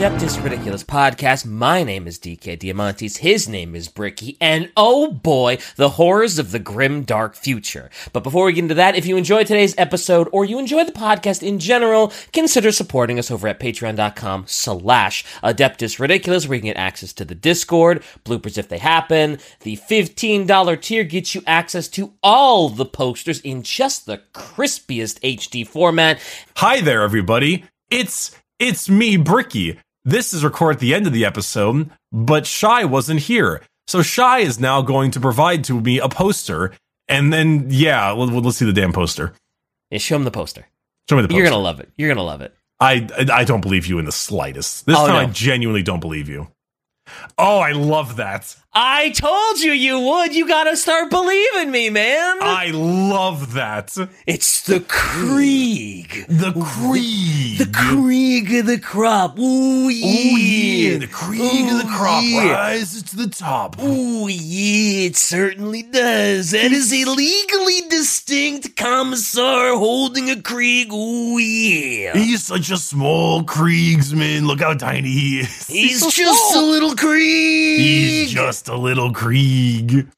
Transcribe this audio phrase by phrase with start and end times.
[0.00, 1.44] Adeptus Ridiculous podcast.
[1.44, 6.52] My name is DK Diamantes, his name is Bricky, and oh boy, the horrors of
[6.52, 7.90] the grim, dark future.
[8.14, 10.92] But before we get into that, if you enjoyed today's episode or you enjoy the
[10.92, 16.68] podcast in general, consider supporting us over at patreon.com slash Adeptus Ridiculous, where you can
[16.68, 19.38] get access to the Discord, bloopers if they happen.
[19.64, 25.66] The $15 tier gets you access to all the posters in just the crispiest HD
[25.66, 26.18] format.
[26.56, 27.66] Hi there, everybody.
[27.90, 29.78] It's it's me, Bricky.
[30.04, 33.62] This is recorded at the end of the episode, but Shy wasn't here.
[33.86, 36.72] So Shy is now going to provide to me a poster,
[37.08, 39.34] and then yeah, let, let's see the damn poster.
[39.90, 40.66] Yeah, show him the poster.
[41.08, 41.38] Show me the poster.
[41.40, 41.90] You're gonna love it.
[41.98, 42.54] You're gonna love it.
[42.78, 44.86] I I don't believe you in the slightest.
[44.86, 45.20] This Oh, time no.
[45.20, 46.48] I genuinely don't believe you.
[47.36, 48.56] Oh, I love that.
[48.72, 50.32] I told you you would.
[50.32, 52.38] You gotta start believing me, man.
[52.40, 53.96] I love that.
[54.28, 56.24] it's the Krieg.
[56.28, 57.58] The Krieg.
[57.58, 59.36] The Krieg of the crop.
[59.40, 60.06] Ooh, yeah.
[60.06, 62.52] Oh yeah, the Krieg of the Ooh, crop yeah.
[62.52, 63.82] rises to the top.
[63.82, 66.52] Ooh, yeah, it certainly does.
[66.52, 70.92] That is a legally distinct commissar holding a Krieg.
[70.92, 72.12] Ooh, yeah.
[72.12, 74.46] He's such a small Kriegsman.
[74.46, 75.66] Look how tiny he is.
[75.66, 77.79] He's so just a little Krieg.
[77.90, 80.08] He's just a little Krieg.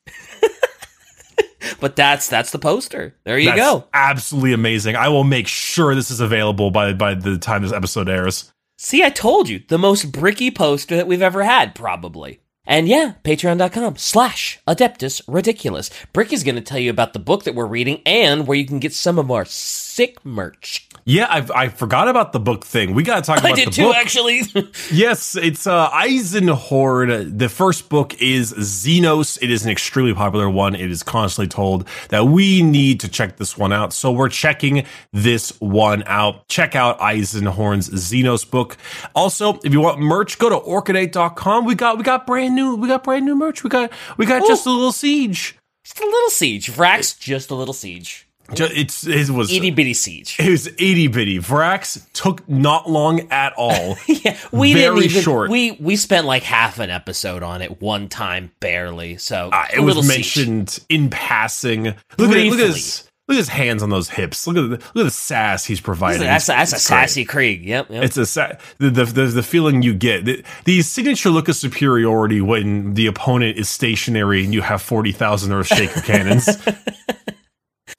[1.80, 3.14] but that's that's the poster.
[3.24, 3.84] There you That's go.
[3.92, 4.96] Absolutely amazing.
[4.96, 8.52] I will make sure this is available by by the time this episode airs.
[8.78, 12.40] See, I told you, the most bricky poster that we've ever had, probably.
[12.64, 15.90] And yeah, patreon.com slash adeptus ridiculous.
[16.12, 18.78] Bricky's going to tell you about the book that we're reading and where you can
[18.78, 20.88] get some of our sick merch.
[21.05, 22.95] Yeah, I've, I forgot about the book thing.
[22.95, 23.62] We got to talk about it.
[23.62, 23.97] I did too, book.
[23.97, 24.42] actually.
[24.92, 27.39] Yes, it's uh, Eisenhorn.
[27.39, 29.39] The first book is Xenos.
[29.41, 30.75] It is an extremely popular one.
[30.75, 33.92] It is constantly told that we need to check this one out.
[33.92, 36.46] So we're checking this one out.
[36.48, 38.77] Check out Eisenhorn's Xenos book.
[39.14, 41.64] Also, if you want merch, go to orchideight.com.
[41.64, 43.64] We got we got brand new we got brand new merch.
[43.64, 45.57] We got we got just a little siege.
[45.85, 46.70] just a little siege.
[46.70, 48.29] Vrax, just a little siege.
[48.61, 50.36] It's it was Itty bitty siege.
[50.39, 51.39] it was itty bitty.
[51.39, 53.96] Vrax took not long at all.
[54.07, 55.51] yeah, we Very didn't even, short.
[55.51, 59.17] We we spent like half an episode on it one time, barely.
[59.17, 60.36] So Uh, it a was little siege.
[60.36, 61.85] mentioned in passing.
[61.85, 62.67] Look at, look at Briefly.
[62.67, 64.46] his look at his hands on those hips.
[64.46, 66.23] Look at the, look at the sass he's providing.
[66.23, 67.64] That's, that's a sassy Krieg.
[67.64, 67.91] Yep.
[67.91, 68.02] yep.
[68.05, 70.24] It's a sa- the, the the the feeling you get.
[70.24, 75.12] The, the signature look of superiority when the opponent is stationary and you have forty
[75.12, 76.48] thousand Earthshaker cannons.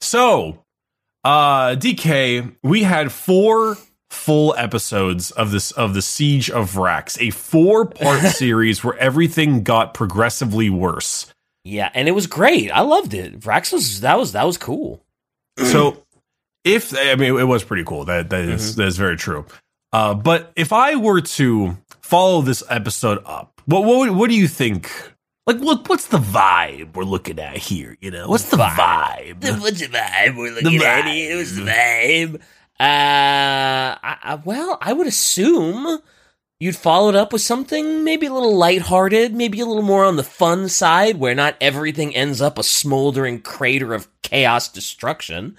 [0.00, 0.58] So,
[1.24, 3.76] uh, DK, we had four
[4.10, 9.62] full episodes of this of the Siege of Vrax, a four part series where everything
[9.62, 11.26] got progressively worse.
[11.64, 12.70] yeah, and it was great.
[12.70, 13.38] I loved it.
[13.40, 15.02] Vrax was that was that was cool.
[15.58, 16.02] so
[16.64, 18.04] if I mean it was pretty cool.
[18.04, 19.46] That that is- that is very true.
[19.92, 24.48] Uh, but if I were to follow this episode up, what what what do you
[24.48, 24.90] think?
[25.46, 27.96] Like what what's the vibe we're looking at here?
[28.00, 29.42] You know, what's the vibe?
[29.60, 31.36] What's the vibe we're looking at It here?
[31.36, 32.36] was the vibe.
[32.80, 35.98] Uh, I, I, well, I would assume
[36.60, 40.16] you'd follow it up with something maybe a little lighthearted, maybe a little more on
[40.16, 45.56] the fun side, where not everything ends up a smoldering crater of chaos destruction.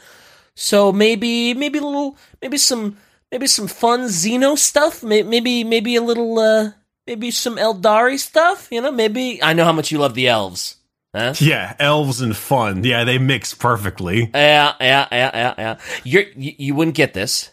[0.55, 2.97] So maybe, maybe a little, maybe some,
[3.31, 5.03] maybe some fun Xeno stuff.
[5.03, 6.71] Maybe, maybe a little, uh,
[7.07, 8.67] maybe some Eldari stuff.
[8.71, 10.77] You know, maybe I know how much you love the elves.
[11.15, 11.33] Huh?
[11.39, 12.83] Yeah, elves and fun.
[12.83, 14.29] Yeah, they mix perfectly.
[14.33, 15.77] Yeah, yeah, yeah, yeah, yeah.
[16.03, 17.51] You're, you you wouldn't get this,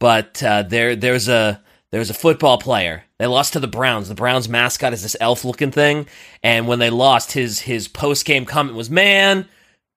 [0.00, 3.04] but uh, there there's a there's a football player.
[3.20, 4.08] They lost to the Browns.
[4.08, 6.08] The Browns mascot is this elf looking thing,
[6.42, 9.48] and when they lost, his his post game comment was, "Man,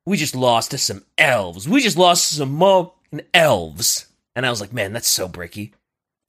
[0.06, 1.68] we just lost to some elves.
[1.68, 2.94] We just lost to some mo
[3.34, 5.74] elves." And I was like, "Man, that's so bricky.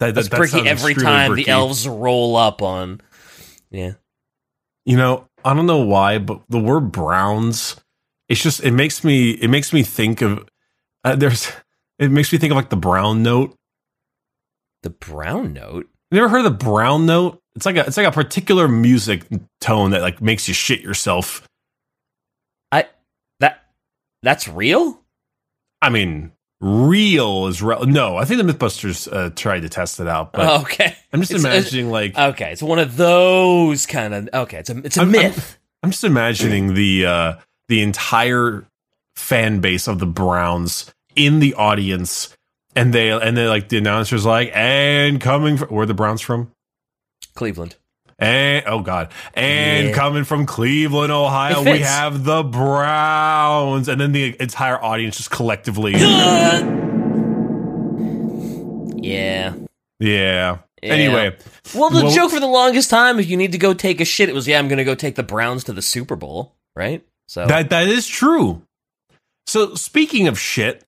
[0.01, 1.45] That, That's that- that bricky every time bricky.
[1.45, 3.01] the elves roll up on."
[3.71, 3.93] Yeah,
[4.87, 7.77] You know, I don't know why, but the word Browns,
[8.29, 10.49] it's just it makes me it makes me think of
[11.05, 11.51] uh, there's
[11.99, 13.55] it makes me think of like the brown note.
[14.83, 15.89] the brown note.
[16.11, 17.41] You ever heard of the brown note?
[17.57, 19.25] It's like a it's like a particular music
[19.61, 21.47] tone that like makes you shit yourself.
[22.73, 22.87] I
[23.41, 23.65] that
[24.23, 25.03] that's real.
[25.83, 28.17] I mean, real is re- no.
[28.17, 31.45] I think the MythBusters uh, tried to test it out, but okay, I'm just It's-
[31.45, 34.29] imagining like Okay, it's one of those kind of.
[34.33, 35.59] Okay, it's a it's a I'm- I'm- myth.
[35.83, 37.35] I'm just imagining the uh
[37.69, 38.67] the entire
[39.15, 42.35] fan base of the Browns in the audience,
[42.75, 46.21] and they and they like the announcers like and coming from where are the Browns
[46.21, 46.51] from
[47.35, 47.77] Cleveland.
[48.19, 49.11] And oh god.
[49.35, 49.95] And Yeah.
[49.95, 55.93] coming from Cleveland, Ohio, we have the Browns, and then the entire audience just collectively.
[59.01, 59.55] Yeah,
[60.01, 60.59] yeah.
[60.83, 60.93] Yeah.
[60.95, 61.37] Anyway,
[61.75, 64.05] Well, the Well- joke for the longest time, if you need to go take a
[64.05, 66.55] shit, it was, yeah, I'm going to go take the Browns to the Super Bowl,
[66.77, 67.03] right?
[67.27, 68.63] So, That that is true.
[69.47, 70.85] So speaking of shit,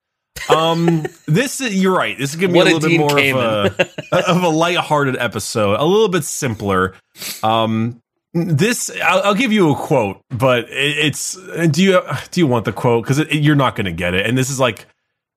[0.48, 2.16] um, this is, you're right.
[2.18, 3.78] This is gonna be What a a little bit more of
[4.12, 6.94] a of a lighthearted episode, a little bit simpler.
[7.42, 11.34] Um, this I'll, I'll give you a quote, but it, it's
[11.68, 12.00] do you
[12.30, 14.86] do you want the quote because you're not gonna get it, and this is like.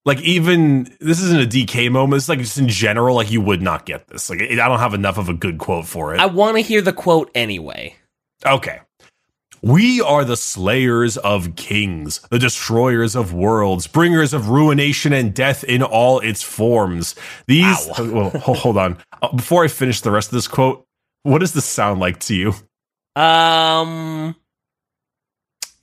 [0.06, 2.20] Like even this isn't a DK moment.
[2.20, 4.30] It's like just in general, like you would not get this.
[4.30, 6.20] Like I don't have enough of a good quote for it.
[6.20, 7.96] I want to hear the quote anyway.
[8.46, 8.82] Okay.
[9.64, 15.64] We are the slayers of kings, the destroyers of worlds, bringers of ruination and death
[15.64, 17.16] in all its forms.
[17.48, 17.90] These.
[17.98, 18.98] Well, hold on.
[19.22, 20.86] Uh, Before I finish the rest of this quote,
[21.22, 22.50] what does this sound like to you?
[23.16, 24.36] Um,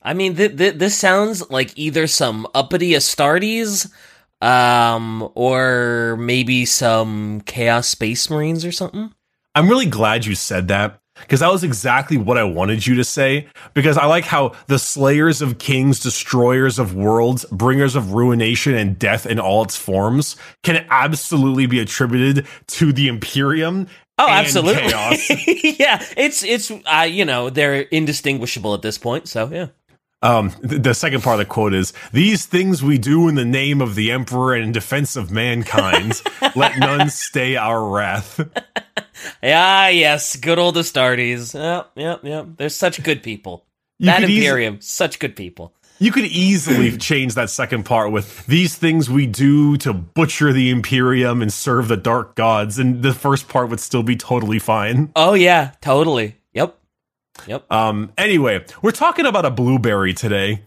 [0.03, 3.91] I mean, th- th- this sounds like either some uppity Astartes,
[4.43, 9.15] um, or maybe some Chaos Space Marines or something.
[9.55, 13.05] I'm really glad you said that because that was exactly what I wanted you to
[13.05, 13.46] say.
[13.75, 18.99] Because I like how the slayers of kings, destroyers of worlds, bringers of ruination and
[18.99, 23.87] death in all its forms can absolutely be attributed to the Imperium.
[24.19, 24.82] Oh, absolutely.
[25.78, 29.28] yeah, it's it's uh, you know they're indistinguishable at this point.
[29.28, 29.67] So yeah.
[30.22, 33.81] Um, the second part of the quote is These things we do in the name
[33.81, 36.20] of the Emperor and in defense of mankind.
[36.55, 38.40] Let none stay our wrath.
[39.42, 41.54] Ah, yes, good old Astartes.
[41.54, 42.46] Yep, yep, yep.
[42.56, 43.66] They're such good people.
[43.98, 45.75] You that Imperium, such good people.
[45.98, 50.70] You could easily change that second part with these things we do to butcher the
[50.70, 55.10] Imperium and serve the dark gods, and the first part would still be totally fine.
[55.14, 56.36] Oh yeah, totally.
[56.54, 56.78] Yep,
[57.46, 57.70] yep.
[57.70, 60.64] Um, anyway, we're talking about a blueberry today.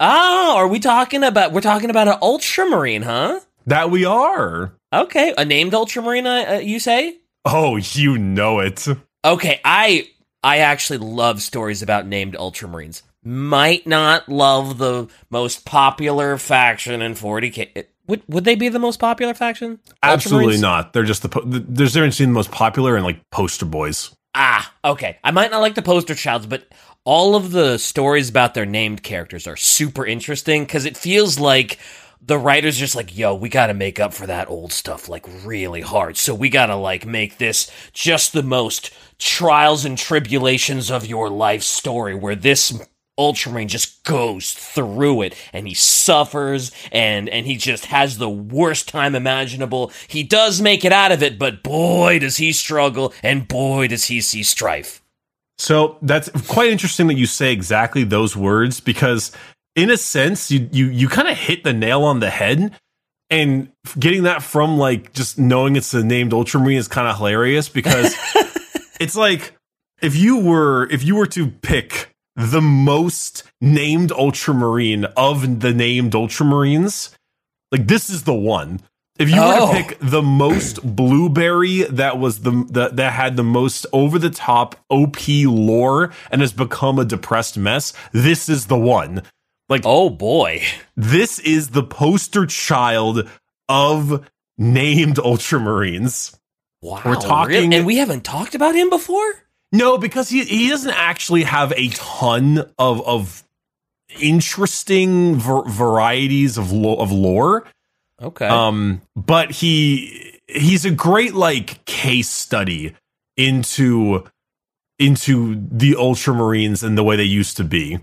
[0.00, 1.52] Oh, are we talking about?
[1.52, 3.40] We're talking about an Ultramarine, huh?
[3.66, 4.74] That we are.
[4.92, 6.26] Okay, a named Ultramarine.
[6.26, 7.18] Uh, you say?
[7.44, 8.86] Oh, you know it.
[9.24, 10.08] Okay, I
[10.42, 13.02] I actually love stories about named Ultramarines.
[13.22, 17.86] Might not love the most popular faction in 40k.
[18.06, 19.80] Would would they be the most popular faction?
[20.02, 20.92] Absolutely not.
[20.92, 23.64] They're just the, po- the there's a difference between the most popular and like poster
[23.64, 24.14] boys.
[24.34, 25.18] Ah, okay.
[25.22, 26.66] I might not like the poster childs, but
[27.04, 31.78] all of the stories about their named characters are super interesting because it feels like
[32.26, 35.26] the writers just like, yo, we got to make up for that old stuff like
[35.44, 36.16] really hard.
[36.16, 41.28] So we got to like make this just the most trials and tribulations of your
[41.28, 42.78] life story where this
[43.16, 48.88] Ultramarine just goes through it and he suffers and and he just has the worst
[48.88, 49.92] time imaginable.
[50.08, 54.06] He does make it out of it, but boy does he struggle and boy does
[54.06, 55.00] he see strife.
[55.58, 59.30] So that's quite interesting that you say exactly those words because
[59.76, 62.72] in a sense you you you kind of hit the nail on the head
[63.30, 67.68] and getting that from like just knowing it's a named ultramarine is kind of hilarious
[67.68, 68.14] because
[69.00, 69.54] it's like
[70.02, 76.12] if you were if you were to pick the most named ultramarine of the named
[76.12, 77.14] ultramarines
[77.72, 78.80] like this is the one
[79.18, 79.66] if you were Oh.
[79.72, 84.30] to pick the most blueberry that was the, the that had the most over the
[84.30, 89.22] top OP lore and has become a depressed mess, this is the one.
[89.68, 90.62] Like Oh boy.
[90.96, 93.28] this is the poster child
[93.68, 94.28] of
[94.58, 96.36] named ultramarines.
[96.82, 97.00] Wow.
[97.04, 97.76] We're talking- really?
[97.76, 99.24] and we haven't talked about him before?
[99.72, 103.42] No, because he he doesn't actually have a ton of of
[104.20, 107.64] interesting ver- varieties of lo- of lore.
[108.22, 108.46] Okay.
[108.46, 112.94] Um, but he he's a great like case study
[113.36, 114.24] into
[115.00, 117.98] into the Ultramarines and the way they used to be.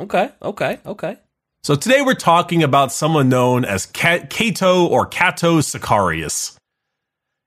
[0.00, 0.30] Okay.
[0.42, 0.78] Okay.
[0.86, 1.16] Okay.
[1.62, 6.56] So today we're talking about someone known as Cato or Cato Sicarius.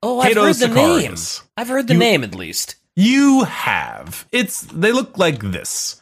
[0.02, 1.14] Oh, I've heard the name.
[1.56, 2.76] I've heard the You- name at least.
[2.96, 4.26] You have.
[4.30, 6.00] It's they look like this.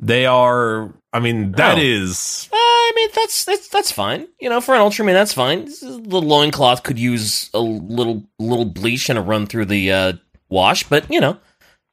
[0.00, 1.80] They are I mean that Oh.
[1.80, 4.28] is Uh, I mean, that's that's that's fine.
[4.40, 5.64] You know, for an Ultraman, that's fine.
[5.80, 10.12] The loincloth could use a little little bleach and a run through the uh,
[10.50, 11.38] wash, but you know,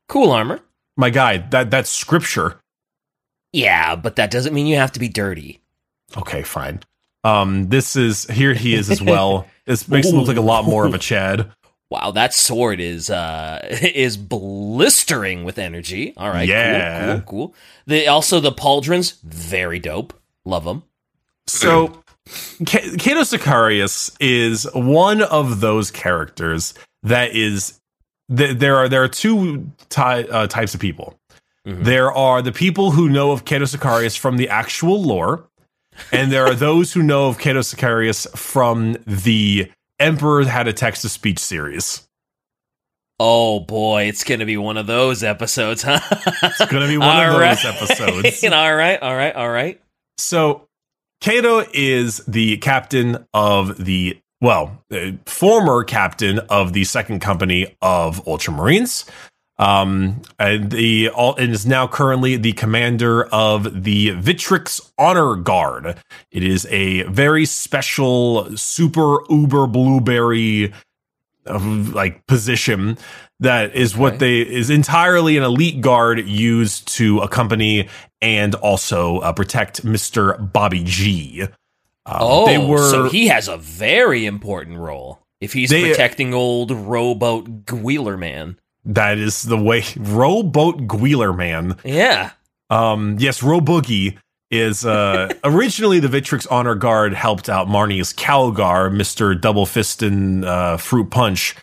[0.09, 0.59] cool armor.
[0.97, 2.59] my guy, that that's scripture.
[3.53, 5.59] Yeah, but that doesn't mean you have to be dirty.
[6.17, 6.81] Okay, fine.
[7.23, 9.47] Um this is here he is as well.
[9.65, 11.51] This makes him look like a lot more of a Chad.
[11.89, 16.13] Wow, that sword is uh is blistering with energy.
[16.17, 17.05] All right, Yeah.
[17.05, 17.55] cool, cool, cool.
[17.87, 20.13] The also the pauldrons, very dope.
[20.45, 20.83] Love them.
[21.47, 22.01] So,
[22.65, 27.79] K- Cato Sicarius is one of those characters that is.
[28.35, 31.17] Th- there are there are two ty- uh, types of people.
[31.67, 31.83] Mhm.
[31.83, 35.47] There are the people who know of Cato Sicarius from the actual lore,
[36.11, 41.03] and there are those who know of Cato Sicarius from the Emperor Had a Text
[41.03, 42.07] to Speech series.
[43.19, 45.99] Oh boy, it's gonna be one of those episodes, huh?
[46.41, 47.55] It's going to be one All of right.
[47.55, 48.43] those episodes.
[48.51, 49.79] all right, all right, all right.
[50.17, 50.67] So,
[51.21, 58.25] Cato is the captain of the, well, uh, former captain of the second company of
[58.25, 59.07] Ultramarines.
[59.61, 65.97] Um, and the all and is now currently the commander of the Victrix Honor Guard.
[66.31, 70.73] It is a very special, super uber blueberry
[71.45, 72.97] of like position
[73.39, 74.43] that is what Okay.
[74.43, 77.87] they is entirely an elite guard used to accompany
[78.21, 80.51] and also uh, protect Mr.
[80.53, 81.43] Bobby G.
[81.43, 81.49] Um,
[82.19, 86.71] Oh, they were so he has a very important role if he's They- protecting old
[86.71, 88.57] rowboat Wheeler man.
[88.85, 91.77] That is the way Rowboat Gwheeler man.
[91.83, 92.31] Yeah.
[92.69, 94.17] Um, yes, Roboogie
[94.49, 100.77] is uh, originally the Victrix Honor Guard helped out Marneus Calgar, Mister Double Fistin uh,
[100.77, 101.55] Fruit Punch.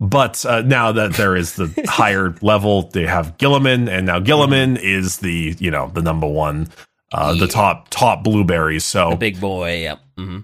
[0.00, 4.78] But uh, now that there is the higher level, they have Guilliman, and now Guilliman
[4.80, 6.68] is the you know the number one,
[7.12, 8.84] uh, the top top blueberries.
[8.84, 9.78] So The big boy.
[9.80, 10.00] Yep.
[10.16, 10.38] hmm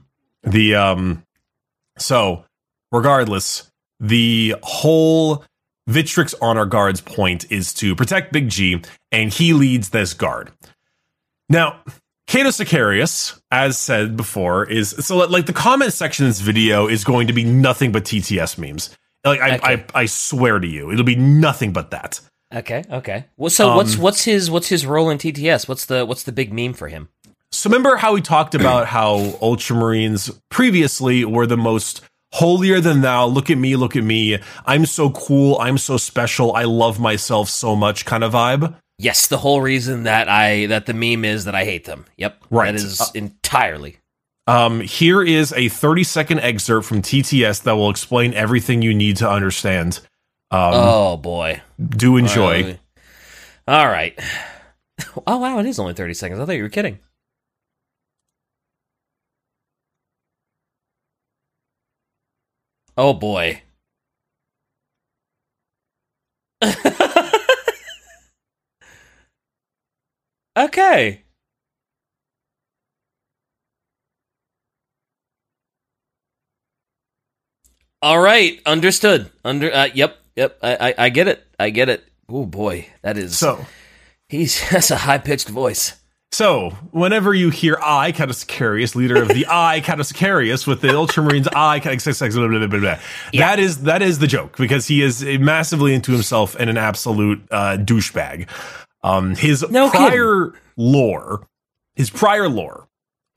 [0.44, 1.24] the um
[1.98, 2.44] so
[2.92, 5.42] regardless the whole
[5.88, 10.50] Victrix honor guard's point is to protect Big G and he leads this guard.
[11.48, 11.80] Now,
[12.26, 17.04] Cato Sicarius, as said before, is so like the comment section of this video is
[17.04, 18.90] going to be nothing but TTS memes.
[19.24, 19.84] Like I, Okay.
[19.94, 22.20] I, I swear to you, it'll be nothing but that.
[22.52, 22.82] Okay.
[22.90, 23.26] Okay.
[23.36, 25.68] Well, so Um, what's what's his what's his role in TTS?
[25.68, 27.08] What's the what's the big meme for him?
[27.52, 32.02] So remember how we talked about how Ultramarines previously were the most
[32.36, 36.54] holier than thou, look at me, look at me, I'm so cool, I'm so special,
[36.54, 38.74] I love myself so much kind of vibe?
[38.98, 42.06] Yes, the whole reason that I that the meme is that I hate them.
[42.16, 42.44] Yep.
[42.50, 42.72] Right.
[42.72, 43.98] That is Uh, entirely.
[44.46, 49.16] Um, here is a 30 second excerpt from TTS that will explain everything you need
[49.18, 50.00] to understand.
[50.50, 51.60] Um, oh boy.
[51.80, 52.78] do enjoy.
[53.68, 54.18] Uh, all right.
[55.26, 56.40] Oh wow, it is only thirty seconds.
[56.40, 56.98] I thought you were kidding.
[62.96, 63.62] Oh boy.
[70.56, 71.22] okay.
[78.02, 79.30] All right, understood.
[79.44, 80.58] Under uh, yep, yep.
[80.62, 81.44] I, I I get it.
[81.58, 82.04] I get it.
[82.28, 83.64] Oh boy, that is so,
[84.28, 85.94] He's that's a high pitched voice.
[86.36, 90.88] So, whenever you hear I, Cato Sicarius, leader of the I, Cato Sicarius, with the
[90.88, 92.98] Ultramarines I, blah,
[93.32, 93.48] Yeah.
[93.48, 97.42] that is that is the joke because he is massively into himself and an absolute
[97.50, 98.50] uh, douchebag.
[99.02, 101.46] Um, his No prior lore,
[101.94, 102.86] his prior lore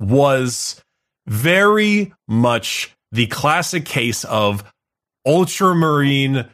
[0.02, 0.84] was
[1.26, 4.62] very much the classic case of
[5.26, 6.50] Ultramarine,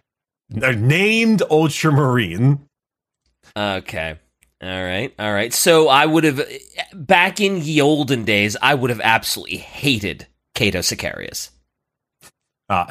[0.62, 2.60] uh, named Ultramarine.
[3.58, 4.20] Okay.
[4.66, 5.14] All right.
[5.20, 5.54] All right.
[5.54, 6.42] So I would have
[6.92, 11.52] back in ye olden days, I would have absolutely hated Cato Sicarius.
[12.68, 12.86] Uh,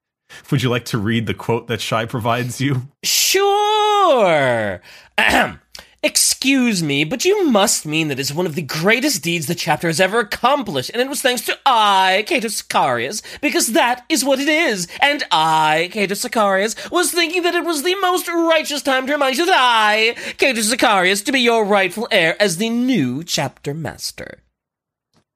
[0.50, 2.88] would you like to read the quote that Shy provides you?
[3.02, 4.82] Sure.
[5.16, 5.60] Ahem.
[6.04, 9.86] Excuse me, but you must mean that it's one of the greatest deeds the chapter
[9.86, 14.38] has ever accomplished, and it was thanks to I, Cato Sicarius, because that is what
[14.38, 14.86] it is.
[15.00, 19.38] And I, Cato Sicarius, was thinking that it was the most righteous time to remind
[19.38, 24.42] you that I, Cato Sicarius, to be your rightful heir as the new chapter master.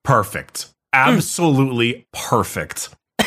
[0.05, 0.67] Perfect.
[0.93, 2.91] Absolutely perfect.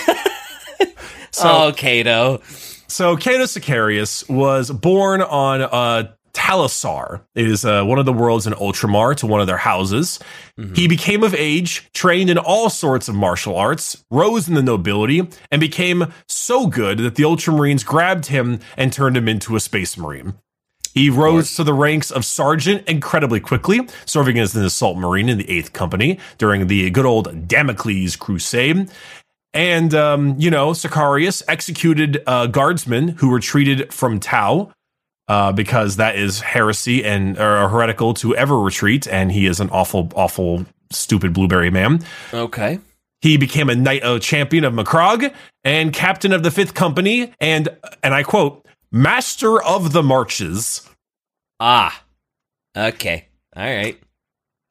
[1.31, 2.43] so, oh, Cato.
[2.85, 7.21] so Cato Sicarius was born on uh, Talassar.
[7.35, 10.19] is uh, one of the worlds in Ultramar to one of their houses.
[10.75, 15.27] He became of age, trained in all sorts of martial arts, rose in the nobility,
[15.51, 19.97] and became so good that the Ultramarines grabbed him and turned him into a space
[19.97, 20.33] marine.
[20.93, 25.37] He rose to the ranks of sergeant incredibly quickly, serving as an assault marine in
[25.37, 28.89] the 8th Company during the good old Damocles Crusade.
[29.53, 34.71] And, um, you know, Sicarius executed uh, guardsmen who retreated from Tau
[35.31, 39.07] uh, because that is heresy and or heretical to ever retreat.
[39.07, 42.03] And he is an awful, awful, stupid blueberry man.
[42.33, 42.79] Okay.
[43.21, 45.33] He became a knight uh, champion of Macragge
[45.63, 47.69] and captain of the Fifth Company, and
[48.03, 50.89] and I quote, master of the marches.
[51.61, 52.03] Ah.
[52.75, 53.27] Okay.
[53.55, 53.97] All right.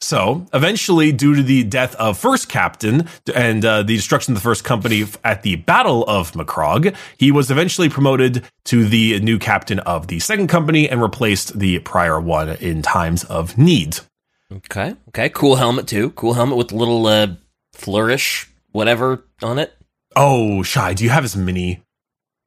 [0.03, 4.43] So eventually, due to the death of first captain and uh, the destruction of the
[4.43, 9.79] first company at the Battle of Macragge, he was eventually promoted to the new captain
[9.81, 13.99] of the second company and replaced the prior one in times of need.
[14.53, 14.97] Okay.
[15.09, 15.29] Okay.
[15.29, 16.11] Cool helmet too.
[16.11, 17.29] Cool helmet with a little uh,
[17.75, 19.75] flourish, whatever on it.
[20.17, 21.83] Oh, Shy, do you have his mini?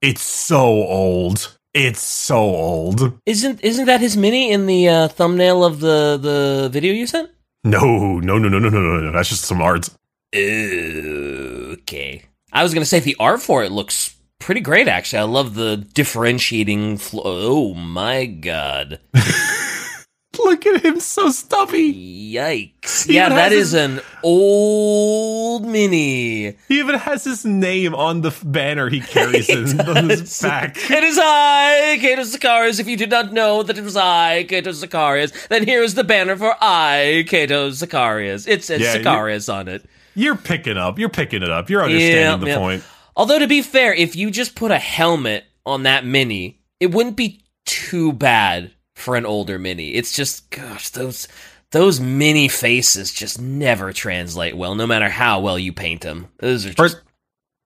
[0.01, 1.55] It's so old.
[1.73, 3.19] It's so old.
[3.25, 7.29] Isn't isn't that his mini in the uh, thumbnail of the the video you sent?
[7.63, 9.11] No, no, no, no, no, no, no, no.
[9.11, 9.89] That's just some art.
[10.35, 12.23] Okay.
[12.51, 14.87] I was gonna say the art for it looks pretty great.
[14.87, 16.97] Actually, I love the differentiating.
[16.97, 18.99] Flo- oh my god!
[20.43, 22.33] Look at him, so stubby.
[22.33, 23.07] Yikes!
[23.07, 26.55] He yeah, that is an old mini.
[26.67, 30.77] He even has his name on the f- banner he carries in, on his back.
[30.89, 32.79] It is I, Cato Sicarius.
[32.79, 36.03] If you did not know that it was I, Cato Sicarius, then here is the
[36.03, 38.47] banner for I, Cato Sicarius.
[38.47, 39.85] It says Yeah, Sicarius on it.
[40.15, 40.99] You're picking up.
[40.99, 41.69] You're picking it up.
[41.69, 42.57] You're understanding the yeah.
[42.57, 42.83] point.
[43.15, 47.15] Although to be fair, if you just put a helmet on that mini, it wouldn't
[47.15, 49.93] be too bad for an older mini.
[49.93, 51.27] It's just gosh, those
[51.73, 56.27] those mini faces just never translate well, no matter how well you paint them.
[56.37, 57.01] Those are just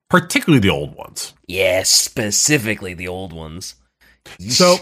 [0.10, 1.34] particularly the old ones.
[1.48, 3.76] yeah, specifically the old ones.
[4.40, 4.78] So,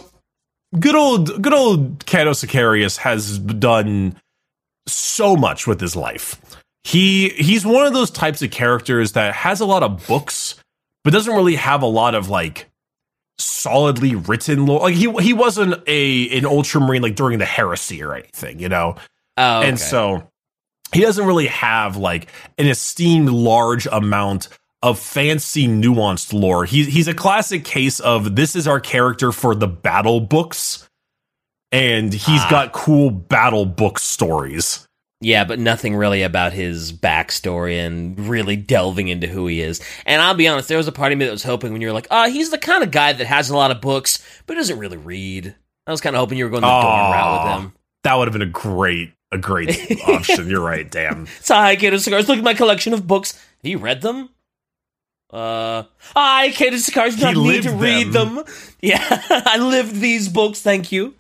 [0.80, 4.16] good old, good old Cato Sicarius has done
[4.88, 6.40] so much with his life.
[6.84, 10.56] He he's one of those types of characters that has a lot of books,
[11.04, 12.70] but doesn't really have a lot of like
[13.40, 14.82] solidly written lore.
[14.82, 18.98] Like he he wasn't a an Ultramarine like during the Heresy or anything, you know.
[19.38, 19.70] Oh, okay.
[19.70, 20.30] And so
[20.94, 24.50] he doesn't really have like an esteemed large amount
[24.84, 26.66] of fancy nuanced lore.
[26.66, 30.88] He's he's a classic case of this is our character for the battle books.
[31.72, 32.48] And he's Ah.
[32.50, 34.88] got cool battle book stories.
[35.22, 39.82] Yeah, but nothing really about his backstory and really delving into who he is.
[40.06, 41.88] And I'll be honest, there was a part of me that was hoping when you
[41.88, 44.54] were like, "Ah, he's the kind of guy that has a lot of books, but
[44.54, 45.56] doesn't really read."
[45.88, 47.74] I was kind of hoping you were going the Dorn route with him.
[48.04, 50.50] That would have been a great a great option.
[50.50, 51.28] You're right, damn.
[51.42, 52.28] So, hi, Cato Cigars.
[52.28, 53.34] Look at my collection of books.
[53.34, 54.30] Have you read them?
[55.32, 55.84] Uh,
[56.16, 58.36] I, Cato Cigars, do He not need to lived read them.
[58.36, 58.46] them.
[58.82, 60.62] Yeah, I lived these books.
[60.62, 61.16] Thank you.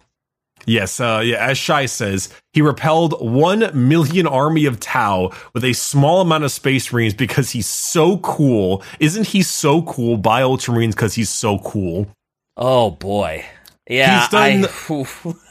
[0.68, 5.74] Yes, uh, yeah, as Shai says, he repelled one million army of Tau with a
[5.74, 8.82] small amount of space marines because he's so cool.
[9.00, 12.08] Isn't he so cool by Ultramarines because he's so cool?
[12.58, 13.46] Oh boy.
[13.88, 15.34] Yeah, He's done- I.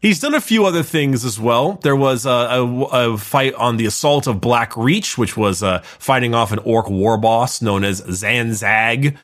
[0.00, 1.74] He's done a few other things as well.
[1.82, 5.80] There was a, a, a fight on the assault of Black Reach, which was uh,
[5.98, 9.16] fighting off an orc war boss known as Zanzag,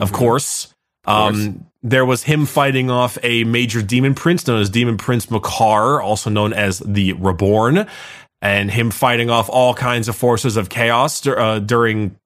[0.00, 0.14] of Mhm.
[0.14, 0.66] course.
[0.66, 0.74] course.
[1.06, 6.02] Um, there was him fighting off a major demon prince known as Demon Prince M'kar,
[6.02, 7.86] also known as the Reborn,
[8.40, 12.16] and him fighting off all kinds of forces of chaos uh, during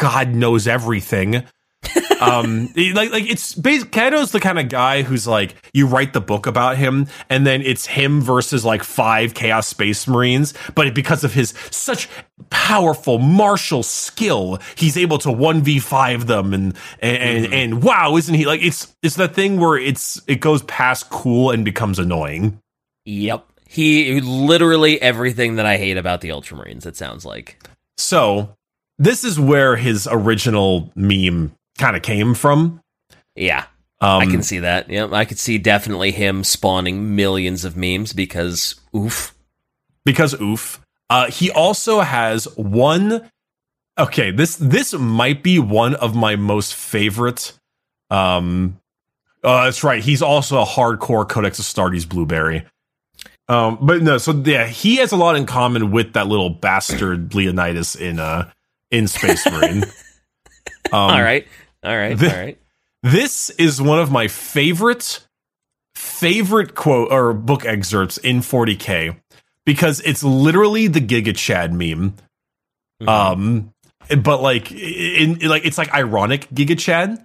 [0.00, 1.44] God knows everything.
[2.20, 6.20] um like like it's basically Cato's the kind of guy who's like you write the
[6.20, 11.24] book about him and then it's him versus like five chaos space marines but because
[11.24, 12.08] of his such
[12.50, 17.16] powerful martial skill he's able to 1v5 them and and
[17.46, 21.10] and, and wow isn't he like it's it's that thing where it's it goes past
[21.10, 22.58] cool and becomes annoying
[23.04, 23.46] Yep.
[23.66, 27.58] He literally everything that I hate about the Ultramarines, it sounds like.
[27.96, 28.54] so
[28.98, 32.80] this is where his original meme kind of came from
[33.34, 33.66] Yeah,
[34.00, 34.90] um, I can see that.
[34.90, 39.34] Yep, I could see definitely him spawning millions of memes because oof.
[40.04, 40.80] because oof.
[41.08, 43.30] Uh, he also has one.
[43.98, 47.52] Okay, this this might be one of my most favorite.
[48.10, 48.80] Um,
[49.44, 50.02] uh, that's right.
[50.02, 52.64] He's also a hardcore Codex Astartes blueberry.
[53.48, 57.34] Um, but no, so yeah, he has a lot in common with that little bastard
[57.34, 58.50] Leonidas in uh
[58.90, 59.84] in Space Marine.
[60.92, 61.46] Um, all right.
[61.84, 62.16] All right.
[62.18, 62.58] the- all right.
[63.02, 65.26] this is one of my favorite
[65.94, 69.16] favorite quote or book excerpts in 40k
[69.66, 72.14] because it's literally the Giga Chad meme.
[73.02, 73.08] Mhm.
[73.08, 73.72] Um,
[74.22, 77.24] but like in, in- like it's like ironic Giga Chad,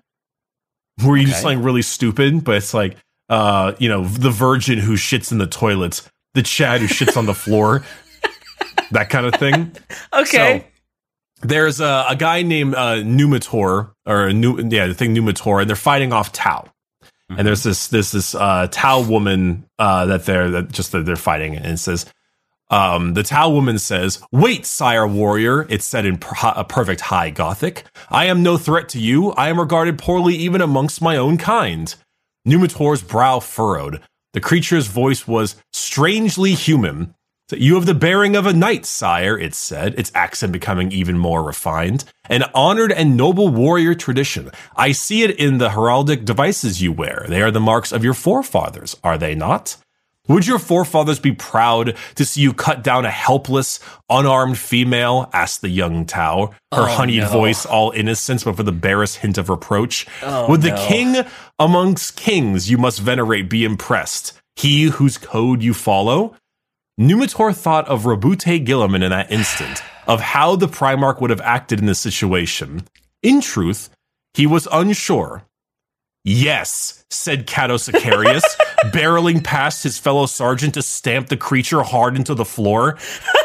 [1.04, 1.42] where you do Okay.
[1.42, 2.98] something really stupid, but it's like
[3.30, 7.26] uh, you know, the virgin who shits in the toilets, the Chad who shits on
[7.26, 7.84] the floor,
[8.92, 9.76] that kind of thing.
[10.14, 10.60] okay.
[10.60, 10.66] So,
[11.42, 15.76] there's a, a guy named uh, Numitor, or Nu- yeah, the thing Numitor, and they're
[15.76, 16.68] fighting off Tau.
[17.32, 17.40] Mhm.
[17.40, 21.16] And there's this this this uh, Tau woman uh, that they're that just that they're
[21.16, 22.06] fighting, and it says,
[22.70, 27.84] um, the Tau woman says, "Wait, sire warrior," it's said in a perfect high Gothic.
[28.10, 29.32] "I am no threat to you.
[29.34, 31.94] I am regarded poorly even amongst my own kind."
[32.48, 34.02] Numitor's brow furrowed.
[34.34, 37.14] The creature's voice was strangely human.
[37.56, 41.42] You have the bearing of a knight, sire, it said, its accent becoming even more
[41.42, 42.04] refined.
[42.30, 44.52] An honored and noble warrior tradition.
[44.76, 47.26] I see it in the heraldic devices you wear.
[47.30, 49.78] They are the marks of your forefathers, are they not?
[50.28, 53.80] Would your forefathers be proud to see you cut down a helpless,
[54.10, 55.30] unarmed female?
[55.32, 57.30] asked the young Tau, her Oh, honeyed no.
[57.30, 60.06] voice all innocence but for the barest hint of reproach.
[60.22, 60.86] Oh, Would the no.
[60.86, 61.16] king
[61.58, 64.34] amongst kings you must venerate be impressed?
[64.58, 66.36] He whose code you follow?
[67.00, 71.80] Numitor thought of Roboute Guilliman in that instant, of how the Primarch would have acted
[71.80, 72.88] in this situation.
[73.22, 73.92] In truth,
[74.34, 75.44] he was unsure.
[76.24, 78.42] Yes, said Cato Sicarius,
[78.86, 82.94] barreling past his fellow sergeant to stamp the creature hard into the floor.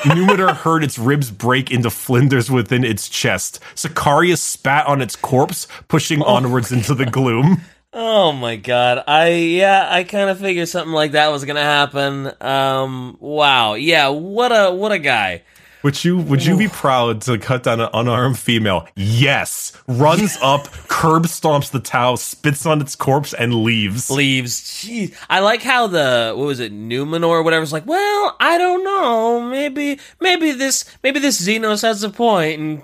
[0.00, 3.60] Numitor heard its ribs break into flinders within its chest.
[3.74, 7.60] Sicarius spat on its corpse, pushing oh onwards into the gloom.
[7.92, 9.04] Oh my god.
[9.06, 12.32] I yeah, I kind of figured something like that was going to happen.
[12.40, 13.74] Um wow.
[13.74, 15.42] Yeah, what a what a guy.
[15.82, 18.86] Would you would you be proud to cut down an unarmed female?
[18.94, 19.72] Yes.
[19.88, 24.08] Runs up, curb stomps the towel, spits on its corpse, and leaves.
[24.08, 24.60] Leaves.
[24.60, 25.12] Jeez.
[25.28, 29.40] I like how the what was it, Numenor or whatever's like, "Well, I don't know.
[29.40, 32.22] Maybe maybe this maybe this Xenos has a.
[32.22, 32.82] And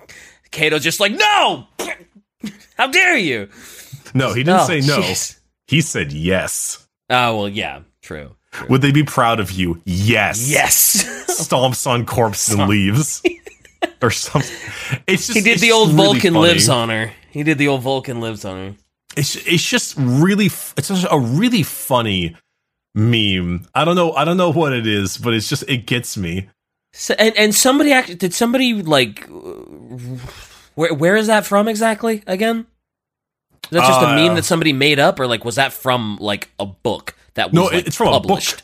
[0.51, 1.69] Cato just like, "No!
[2.77, 3.49] How dare you?"
[4.15, 4.99] No, he didn't Oh, say no.
[5.01, 5.39] jeez.
[5.67, 6.87] He said yes.
[7.11, 8.35] Oh, well, yeah, true.
[8.53, 8.67] true.
[8.69, 9.81] Would they be proud of you?
[9.85, 10.51] Yes.
[10.51, 11.05] Yes.
[11.29, 13.23] Stomps on corpse and leaves.
[14.03, 14.57] or something.
[15.07, 17.13] It's just he did the old Vulkan lives on her.
[17.31, 18.75] He did the old Vulkan lives on her.
[19.17, 22.37] It's it's just really it's just a really funny
[22.95, 23.67] meme.
[23.75, 26.49] I don't know I don't know what it is, but it's just it gets me.
[26.93, 29.27] So, and and somebody actually did somebody like
[30.75, 32.67] where where is that from exactly again?
[33.71, 36.17] Is that just a Uh, meme that somebody made up, or like was that from
[36.21, 38.23] like a book that was No, like, it's from a book.
[38.29, 38.63] published?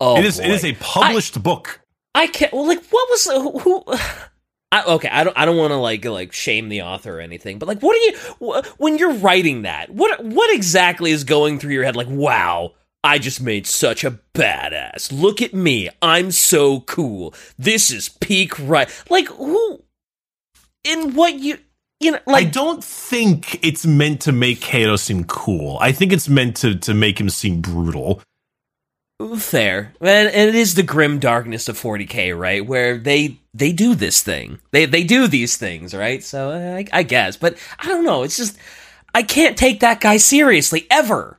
[0.00, 1.80] Oh, it is it is a published book.
[2.14, 2.52] I can't.
[2.52, 3.58] Well, like, what was who?
[3.58, 3.84] who
[4.72, 5.36] I, okay, I don't.
[5.38, 8.00] I don't want to like like shame the author or anything, but like, what are
[8.00, 9.90] you wh- when you're writing that?
[9.90, 11.94] What what exactly is going through your head?
[11.94, 12.72] Like, wow,
[13.04, 15.12] I just made such a badass.
[15.12, 17.34] Look at me, I'm so cool.
[17.58, 18.88] This is peak right.
[19.10, 19.82] Like, who?
[20.84, 21.58] In what you
[22.02, 22.20] you know?
[22.28, 25.78] I don't think it's meant to make Cato seem cool.
[25.80, 28.22] I think it's meant to to make him seem brutal.
[29.36, 32.66] fair, and, and it is the grim darkness of 40k, right?
[32.66, 36.22] Where they they do this thing, they they do these things, right?
[36.22, 38.22] So I, I guess, but I don't know.
[38.22, 38.56] It's just
[39.14, 41.38] I can't take that guy seriously ever.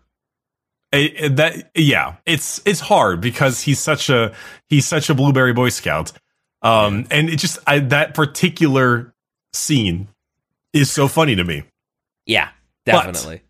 [0.92, 4.34] That yeah, it's it's hard because he's such a
[4.70, 6.12] he's such a blueberry boy scout.
[6.62, 9.14] Um and it just I, that particular
[9.54, 10.08] scene
[10.74, 11.64] is so funny to me.
[12.26, 12.50] Yeah,
[12.86, 13.42] But- definitely.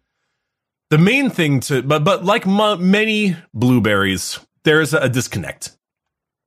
[0.90, 5.76] The main thing to but but like mu many blueberries, there's a disconnect.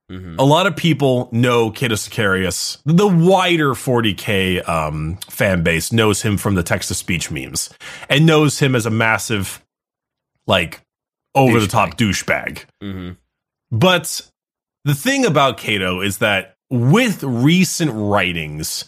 [0.08, 2.78] hmm A lot of people know Cato Sicarius.
[2.84, 7.70] The wider 40k um, fan base knows him from the text to speech memes
[8.08, 9.60] and knows him as a massive,
[10.46, 10.80] like,
[11.34, 12.66] over the top douchebag.
[12.80, 13.10] hmm
[13.72, 14.30] But
[14.84, 18.84] the thing about Cato is that with recent writings,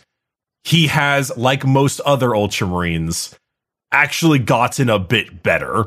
[0.68, 3.34] he has, like most other Ultramarines,
[3.90, 5.86] actually gotten a bit better.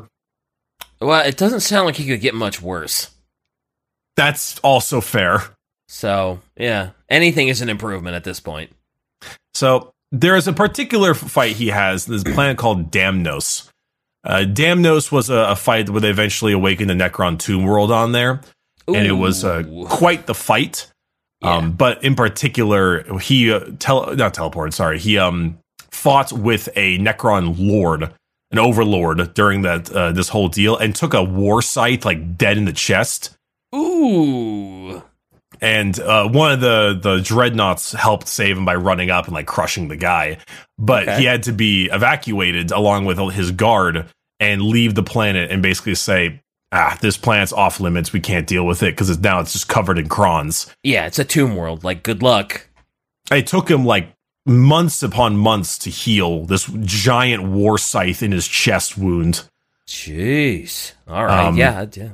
[1.00, 3.10] Well, it doesn't sound like he could get much worse.
[4.16, 5.42] That's also fair.
[5.88, 8.72] So yeah, anything is an improvement at this point.
[9.54, 12.06] So there is a particular fight he has.
[12.06, 13.68] This planet called Damnos.
[14.24, 18.12] Uh, Damnos was a, a fight where they eventually awakened the Necron Tomb World on
[18.12, 18.40] there,
[18.86, 20.91] and it was uh, quite the fight.
[21.42, 24.72] Um, but in particular, he uh, tele- not teleported.
[24.72, 25.58] Sorry, he um
[25.90, 28.04] fought with a Necron Lord,
[28.50, 32.56] an Overlord during that uh, this whole deal, and took a war scythe like dead
[32.58, 33.36] in the chest.
[33.74, 35.02] Ooh.
[35.62, 39.46] and uh, one of the the dreadnoughts helped save him by running up and like
[39.46, 40.36] crushing the guy
[40.78, 41.20] but Okay.
[41.20, 44.06] he had to be evacuated along with his guard
[44.40, 46.41] and leave the planet and basically say
[46.72, 49.68] ah this planet's off limits we can't deal with it because it's now it's just
[49.68, 51.84] covered in crons Yeah, it's a tomb world.
[51.84, 52.68] Like, good luck.
[53.30, 54.08] it took him like
[54.44, 59.44] months upon months to heal this giant war scythe in his chest wound
[59.86, 60.92] Jeez.
[61.06, 61.46] All right.
[61.46, 61.84] Um, yeah.
[61.92, 62.10] Yeah.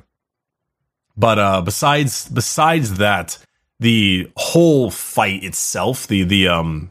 [1.16, 3.38] But uh, besides besides that,
[3.78, 6.90] the whole fight itself, the the um,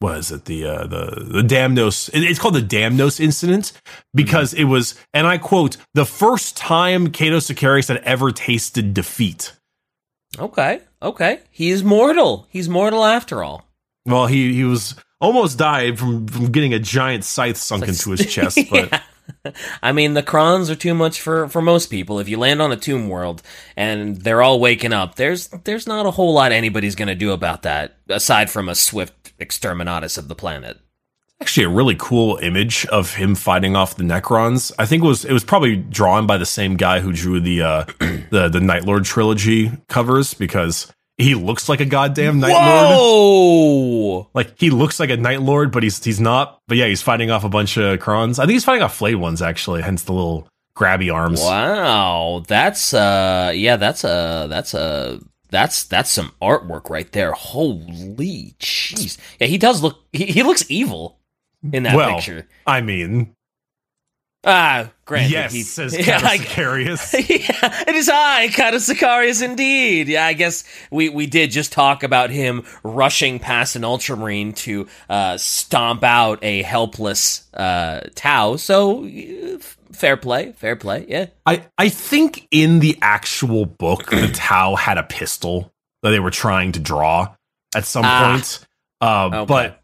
[0.00, 0.44] what is it?
[0.44, 2.08] The uh, the the Damnos.
[2.12, 3.72] it- It's called the Damnos incident
[4.14, 9.52] because it was, and I quote, the first time Cato Sicarius had ever tasted defeat.
[10.38, 10.80] Okay.
[11.02, 11.40] Okay.
[11.50, 12.46] He's mortal.
[12.50, 13.64] He's mortal after all.
[14.06, 18.10] Well, he he was almost died from from getting a giant scythe sunk Like- into
[18.10, 18.90] his chest, but.
[18.92, 19.00] Yeah.
[19.82, 22.18] I mean, the Krons are too much for, for most people.
[22.18, 23.42] If you land on a tomb world
[23.76, 27.32] and they're all waking up, there's there's not a whole lot anybody's going to do
[27.32, 30.78] about that aside from a swift exterminatus of the planet.
[31.40, 34.72] actually a really cool image of him fighting off the Necrons.
[34.78, 37.62] I think it was it was probably drawn by the same guy who drew the
[37.62, 37.84] uh,
[38.30, 42.96] the the Night Lord trilogy covers because he looks like a goddamn Night Lord.
[42.96, 44.30] Whoa!
[44.34, 46.60] Like he looks like a Night Lord, but he's he's not.
[46.68, 48.38] But yeah, he's fighting off a bunch of Crons.
[48.38, 51.40] I think he's fighting off flayed ones actually, hence the little grabby arms.
[51.40, 57.32] Wow, that's uh, yeah, that's a that's a that's that's some artwork right there.
[57.32, 59.18] Holy jeez!
[59.40, 59.98] Yeah, he does look.
[60.12, 61.18] He, he looks evil
[61.72, 62.46] in that well, picture.
[62.64, 63.34] I mean,
[64.50, 66.36] Ah, granted, yes, he says yeah, I-
[67.12, 70.08] yeah, it is I, Cato Sicarius, indeed.
[70.08, 74.88] Yeah, I guess we, we did just talk about him rushing past an Ultramarine to
[75.10, 78.56] uh, stomp out a helpless uh, Tau.
[78.56, 81.04] So, uh, f- fair play, fair play.
[81.08, 81.26] Yeah.
[81.44, 86.30] I, I think in the actual book, the Tau had a pistol that they were
[86.30, 87.34] trying to draw
[87.74, 88.32] at some Ah.
[88.32, 88.66] point.
[89.00, 89.44] Uh, Okay.
[89.46, 89.82] But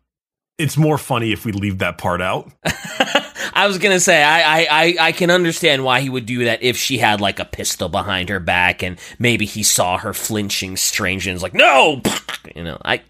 [0.56, 2.50] it's more funny if we leave that part out.
[3.52, 6.62] I was gonna say I, I, I, I can understand why he would do that
[6.62, 10.76] if she had like a pistol behind her back and maybe he saw her flinching
[10.76, 12.00] strangely and was like, No
[12.54, 13.02] You know, I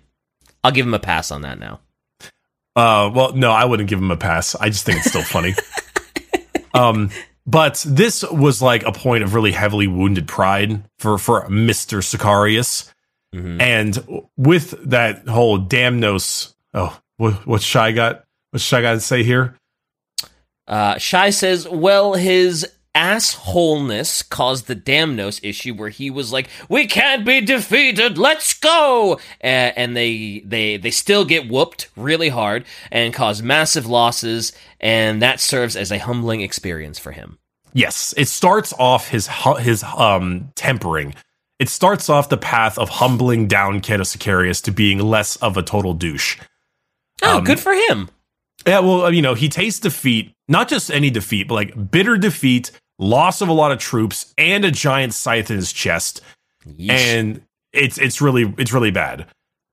[0.63, 1.81] I'll give him a pass on that now.
[2.77, 4.55] Uh, well, no, I wouldn't give him a pass.
[4.57, 5.55] I just think it's still funny.
[6.75, 7.11] um,
[7.47, 12.91] but this was like a point of really heavily wounded pride for for Mister Sicarius,
[13.35, 13.61] Mhm.
[13.61, 16.55] and with that whole Damnos.
[16.73, 18.25] Oh, what, what's Shy got?
[18.51, 19.57] What's Shy got to say here?
[20.67, 26.87] Uh, Shy says, well, his assholeness caused the Damnos issue where he was like, "We
[26.87, 29.47] can't be defeated, let's go!" Uh,
[29.77, 35.41] and they they they still get whooped really hard and cause massive losses, and that
[35.41, 37.39] serves as a humbling experience for him.
[37.73, 41.15] Yes, it starts off his his um tempering.
[41.59, 45.63] It starts off the path of humbling down Cato Sicarius to being less of a
[45.63, 46.39] total douche.
[47.23, 48.09] Oh, Um, good for him.
[48.67, 52.71] Yeah, well, you know, he tastes defeat, not just any defeat, but like bitter defeat,
[52.99, 56.21] loss of a lot of troops, and a giant scythe in his chest,
[56.67, 56.91] Yeesh.
[56.91, 59.27] and it's it's really it's really bad.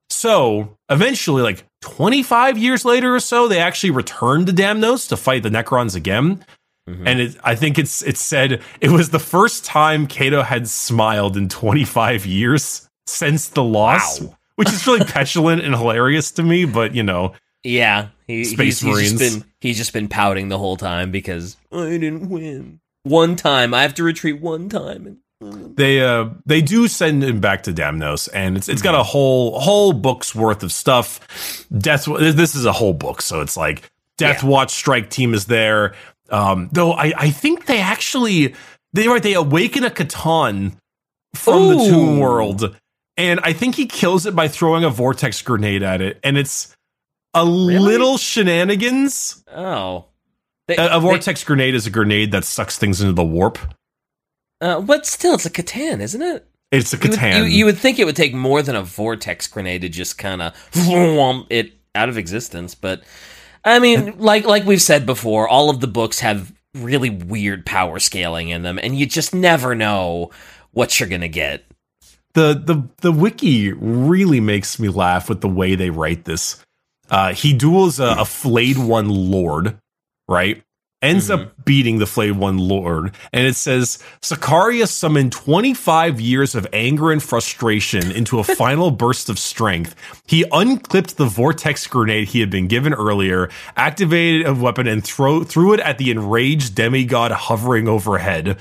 [0.09, 5.43] So eventually, like 25 years later or so, they actually returned to Damnos to fight
[5.43, 6.43] the Necrons again.
[6.89, 7.03] Mhm.
[7.07, 11.37] And it, I think it's it's said it was the first time Cato had smiled
[11.37, 14.35] in 25 years since the loss, Wow.
[14.55, 16.65] which is really petulant and hilarious to me.
[16.65, 20.57] But you know, yeah, he, Space he's, he's just been he's just been pouting the
[20.57, 23.73] whole time because I didn't win one time.
[23.73, 25.07] I have to retreat one time.
[25.07, 25.17] And,
[25.75, 29.59] they uh they do send him back to Damnos, and it's it's got a whole
[29.59, 31.65] whole book's worth of stuff.
[31.75, 32.05] Death.
[32.05, 34.49] This is a whole book, so it's like Death Yeah.
[34.49, 35.95] Watch strike team is there.
[36.29, 38.53] Um, though I I think they actually
[38.93, 40.73] they right they awaken a C'tan
[41.33, 41.89] from the Ooh.
[41.89, 42.77] Tomb World,
[43.17, 46.75] and I think he kills it by throwing a vortex grenade at it, and it's
[47.33, 49.43] a little shenanigans.
[49.53, 50.05] oh,
[50.67, 53.57] They- A, a they- vortex grenade is a grenade that sucks things into the warp.
[54.61, 56.47] uh, but still, it's a C'tan, isn't it?
[56.71, 57.37] It's a You would, C'tan.
[57.37, 60.41] you, you would think it would take more than a vortex grenade to just kind
[60.41, 60.53] of
[61.49, 63.03] it out of existence, but
[63.65, 67.99] I mean, like like we've said before, all of the books have really weird power
[67.99, 70.31] scaling in them, and you just never know
[70.71, 71.65] what you're gonna get.
[72.33, 76.63] the the the wiki really makes me laugh with the way they write this.
[77.11, 79.77] Uh, he duels a, a flayed one lord,
[80.27, 80.63] right?
[81.03, 81.33] Ends Mhm.
[81.33, 87.11] up beating the flayed one lord, and it says Sicarius summoned 25 years of anger
[87.11, 89.95] and frustration into a final burst of strength.
[90.27, 95.43] He unclipped the vortex grenade he had been given earlier, activated a weapon, and throw
[95.43, 98.57] threw it at the enraged demigod hovering overhead.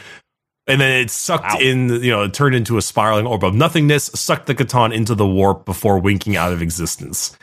[0.67, 4.05] And then it sucked in, you know, it turned into a spiraling orb of nothingness,
[4.15, 7.37] sucked the C'tan into the warp before winking out of existence.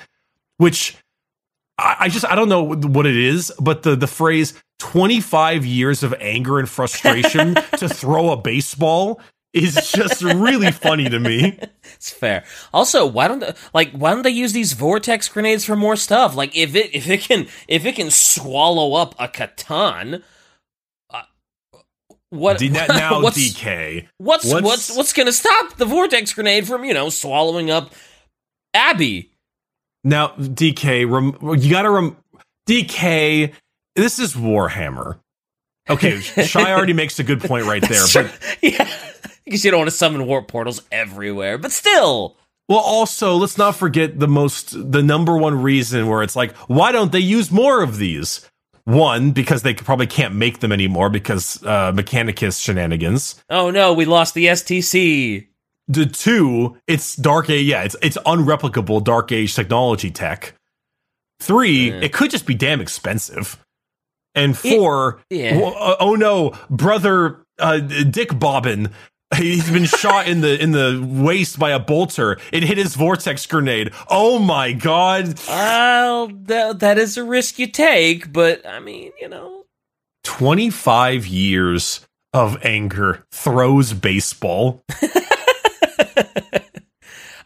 [0.57, 0.97] Which
[1.77, 6.03] I, I just I don't know what it is, but the the phrase 25 years
[6.03, 9.19] of anger and frustration to throw a baseball
[9.53, 11.57] is just really funny to me.
[11.95, 12.43] It's fair.
[12.73, 16.35] Also, why don't they, like why don't they use these vortex grenades for more stuff?
[16.35, 20.21] Like if it if it can if it can swallow up a C'tan,
[21.11, 21.21] uh,
[22.29, 24.07] what D- now what's, DK.
[24.17, 27.93] What's, What's- what's what's gonna stop the vortex grenade from you know swallowing up
[28.73, 29.31] Abby?
[30.07, 32.15] Now DK, rem, you got to rem,
[32.65, 33.51] DK.
[33.97, 35.19] This is Warhammer.
[35.89, 38.89] Okay, Shy already makes a good point right there, but yeah,
[39.43, 42.37] because you don't want to summon warp portals everywhere, but still,
[42.69, 46.93] Well, also, let's not forget the most, the number one reason where it's like, why
[46.93, 48.49] don't they use more of these?
[48.85, 53.43] One, because they probably can't make them anymore because uh, Mechanicus shenanigans.
[53.49, 55.47] oh no, we lost the STC.
[55.87, 57.65] The two, it's dark age.
[57.67, 60.53] Yeah, it's it's unreplicable dark age technology tech.
[61.39, 61.99] Three, Yeah.
[62.01, 63.57] it could just be damn expensive.
[64.35, 65.53] And four, yeah.
[65.53, 68.91] w- uh, oh no, brother uh, Dick Bobbin.
[69.35, 72.37] He's been shot in the in the waist by a bolter.
[72.53, 73.91] It hit his vortex grenade.
[74.09, 75.37] Oh my god.
[75.47, 79.65] Well, that, that is a risk you take, but I mean, you know.
[80.23, 82.01] 25 years
[82.33, 84.83] of anger throws baseball.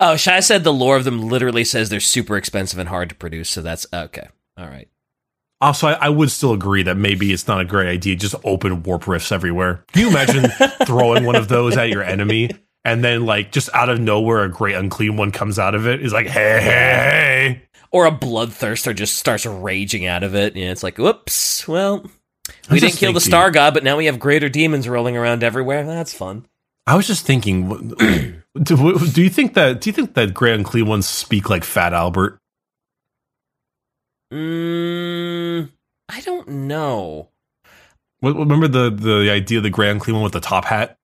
[0.04, 3.16] Oh, Shy said the lore of them literally says they're super expensive and hard to
[3.16, 4.30] produce, so that's okay.
[4.58, 4.90] All right.
[5.62, 8.16] Also, I, I would still agree that maybe it's not a great idea.
[8.16, 9.86] Just open warp rifts everywhere.
[9.94, 10.50] Can you imagine
[10.88, 12.50] throwing one of those at your enemy
[12.84, 16.02] and then, like, just out of nowhere, a great unclean one comes out of it?
[16.02, 17.62] Is like, hey, hey, hey.
[17.92, 22.00] Or a bloodthirster just starts raging out of it, and it's like, whoops, well,
[22.72, 25.44] we was didn't kill the star god, but now we have greater demons rolling around
[25.44, 25.86] everywhere.
[25.86, 26.48] That's fun.
[26.88, 27.94] I was just thinking,
[28.64, 29.82] do, do you think that?
[29.82, 32.40] Do you think that Great Unclean ones speak like Fat Albert?
[34.34, 35.70] Mm,
[36.10, 37.30] I don't know.
[38.22, 40.98] Remember the the idea of the Great Unclean one with the top hat?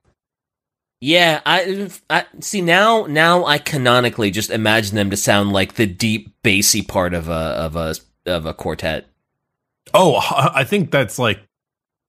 [1.00, 3.06] Yeah, I, I see now.
[3.06, 7.32] Now I canonically just imagine them to sound like the deep bassy part of a
[7.32, 9.06] of a of a quartet.
[9.94, 10.20] Oh,
[10.54, 11.40] I think that's like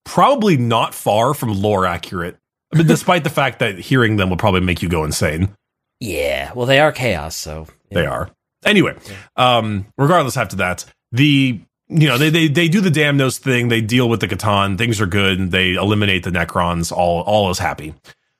[0.05, 2.38] probably not far from lore accurate.
[2.73, 5.55] Mean, despite the fact that hearing them will probably make you go insane.
[5.99, 8.29] Yeah, well, they are chaos, so They are.
[8.65, 8.95] Anyway,
[9.35, 13.81] um, regardless after that, the you know, they, they they do the Damnos thing, they
[13.81, 17.95] deal with the C'tan, things are good, they eliminate the Necrons, all all is happy.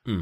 [0.06, 0.22] Hmm.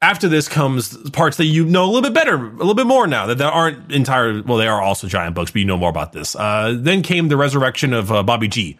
[0.00, 3.06] After this comes parts that you know a little bit better, a little bit more
[3.06, 4.42] now that there aren't entire.
[4.42, 6.34] Well, they are also giant books, but you know more about this.
[6.34, 8.78] Uh, then came the resurrection of uh, Bobby G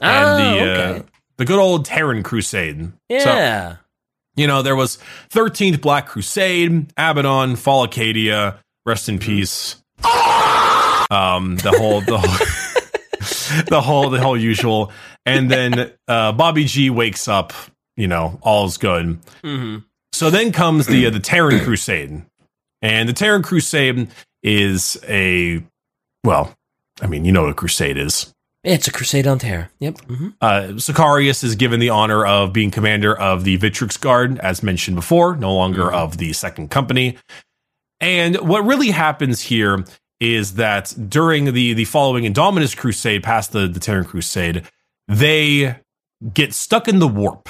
[0.00, 0.98] and oh, the okay.
[0.98, 1.02] uh,
[1.36, 2.92] the good old Terran Crusade.
[3.10, 3.76] So, yeah.
[4.38, 4.98] You know, there was
[5.30, 9.14] 13th Black Crusade, Abaddon, Fall Acadia, rest Mm-hmm.
[9.14, 9.76] in peace.
[11.10, 14.92] Um, the whole, the whole, the whole, the whole usual.
[15.24, 17.52] And then, uh, Bobby G wakes up,
[17.96, 19.18] you know, all's good.
[19.42, 19.78] hmm
[20.12, 22.22] So then comes the, uh, the Terran Crusade.
[22.82, 24.08] And the Terran Crusade
[24.42, 25.62] is a,
[26.24, 26.54] well,
[27.00, 28.32] I mean, you know what a crusade is.
[28.68, 29.70] It's a crusade on terror.
[29.80, 30.00] Yep.
[30.06, 34.62] hmm Uh, Sicarius is given the honor of being commander of the Victrix Guard, as
[34.62, 35.94] mentioned before, no longer Mhm.
[35.94, 37.16] of the Second Company.
[38.00, 39.84] And what really happens here
[40.20, 44.62] is that during the the following Indominus Crusade, past the the Terran Crusade,
[45.08, 45.76] they
[46.34, 47.48] get stuck in the warp.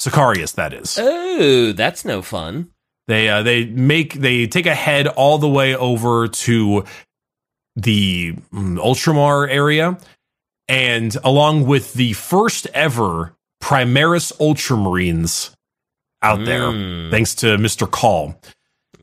[0.00, 0.98] Sicarius, that is.
[1.00, 2.70] Oh, that's no fun.
[3.08, 6.84] They uh, they make they take a head all the way over to
[7.76, 9.96] the mm, Ultramar area,
[10.68, 15.50] and along with the first ever Primaris Ultramarines
[16.22, 17.10] out there, Mm.
[17.10, 18.40] thanks to Mister Call,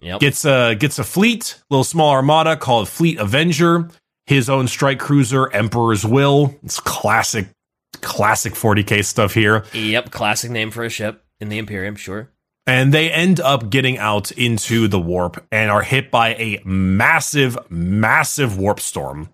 [0.02, 0.19] Yep.
[0.19, 3.89] gets a gets a fleet, little small armada called Fleet Avenger.
[4.26, 6.56] His own strike cruiser, Emperor's Will.
[6.63, 7.47] It's classic,
[8.02, 9.65] classic 40k stuff here.
[9.73, 10.12] Yep.
[10.12, 11.95] Classic name for a ship in the Imperium.
[11.95, 12.30] Sure.
[12.65, 17.58] and they end up getting out into the warp and are hit by a massive,
[17.69, 19.28] massive warp storm.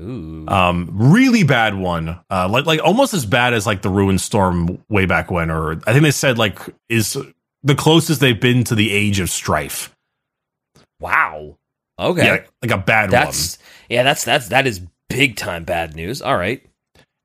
[0.00, 0.46] Ooh.
[0.48, 2.20] Um, really bad one.
[2.30, 5.72] Uh, like like almost as bad as like the ruin storm way back when, or
[5.86, 7.16] I think they said like is
[7.62, 9.94] the closest they've been to the age of strife.
[11.00, 11.56] wow.
[11.98, 12.26] Okay.
[12.26, 13.10] Yeah, like a bad one.
[13.10, 14.02] that's yeah.
[14.02, 16.20] That's that's that is big time bad news.
[16.20, 16.62] All right.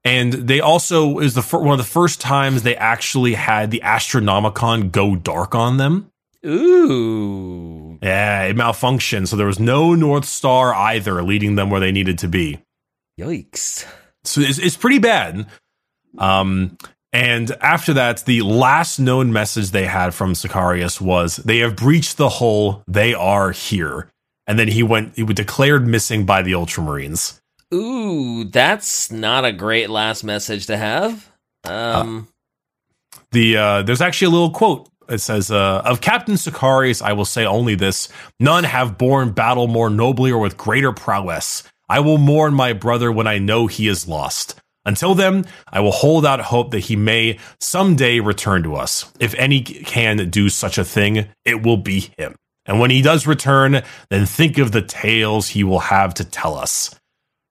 [0.03, 3.81] And they also is the fir- one of the first times they actually had the
[3.84, 6.11] Astronomicon go dark on them.
[6.45, 7.99] Ooh.
[8.01, 12.17] Yeah, it malfunctioned, so there was no North Star either leading them where they needed
[12.19, 12.60] to be.
[13.19, 13.86] Yikes.
[14.23, 15.45] so it's, it's pretty bad.
[16.17, 16.77] Um,
[17.13, 22.17] and after that, the last known message they had from Sicarius was, "They have breached
[22.17, 22.84] the hull.
[22.88, 24.10] They are here."
[24.47, 25.15] And then he went.
[25.15, 27.39] He was declared missing by the Ultramarines.
[27.73, 31.30] Ooh, that's not a great last message to have.
[31.65, 32.27] Um.
[33.32, 34.89] The uh, there's actually a little quote.
[35.12, 38.08] It says, uh, "Of Captain Sicarius, I will say only this:
[38.39, 41.63] None have borne battle more nobly or with greater prowess.
[41.90, 45.92] I will mourn my brother when I know he is lost." Until then, I will
[45.92, 49.12] hold out hope that he may someday return to us.
[49.19, 52.33] If any can do such a thing, it will be him.
[52.65, 56.56] And when he does return, then think of the tales he will have to tell
[56.56, 56.96] us.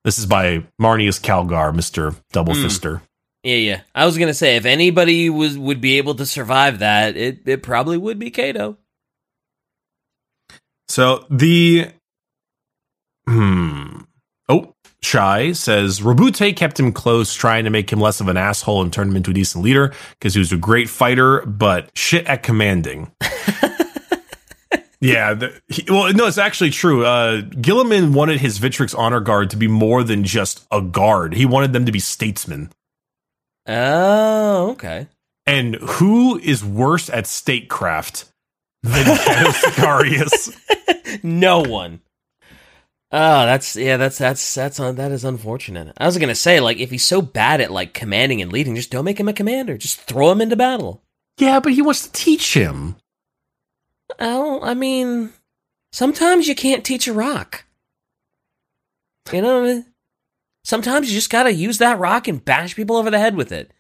[0.03, 2.17] This is by Marneus Calgar, Mr.
[2.33, 2.65] Double Hmm.
[2.65, 3.01] Fister.
[3.43, 3.81] Yeah, yeah.
[3.95, 7.63] I was gonna say if anybody was would be able to survive that, it it
[7.63, 8.77] probably would be Cato.
[10.89, 11.89] So the
[13.27, 14.01] hmm.
[14.49, 18.83] Oh, Shy says Roboute kept him close, trying to make him less of an asshole
[18.83, 22.27] and turn him into a decent leader because he was a great fighter, but shit
[22.27, 23.11] at commanding.
[25.03, 27.07] Yeah, the, he, well, no, it's actually true.
[27.07, 31.33] Uh, Guilliman wanted his Victrix honor guard to be more than just a guard.
[31.33, 32.71] He wanted them to be statesmen.
[33.67, 35.09] Oh, okay.
[35.47, 38.27] And who is worse at statecraft
[38.83, 40.55] than Sicarius?
[41.23, 42.01] no one.
[43.13, 45.93] Oh, that's yeah, that's that's that's on that is unfortunate.
[45.99, 48.91] I was gonna say, like, if he's so bad at like commanding and leading, just
[48.91, 49.77] don't make him a commander.
[49.77, 51.03] Just throw him into battle.
[51.37, 52.97] Yeah, but he wants to teach him.
[54.21, 55.33] Well, I mean,
[55.93, 57.65] sometimes you can't teach a rock.
[59.33, 59.85] You know,
[60.65, 63.73] sometimes you just gotta use that rock and bash people over the head with it.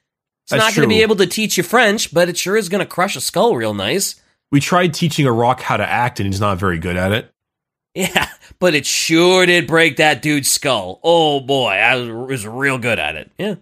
[0.45, 2.87] It's That's not gonna be able to teach you French, but it sure is gonna
[2.87, 4.21] crush a skull real nice.
[4.51, 7.33] We tried teaching a rock how to act, and he's not very good at it.
[7.95, 8.29] Yeah,
[8.59, 11.01] but it sure did break that dude's skull.
[11.03, 13.31] Oh boy, I was, was real good at it.
[13.39, 13.57] Yeah.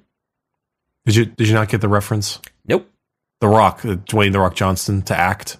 [1.06, 2.40] Did you did you not get the reference?
[2.66, 2.90] Nope.
[3.40, 5.58] The Rock, uh, Dwayne the Rock Johnson, to act.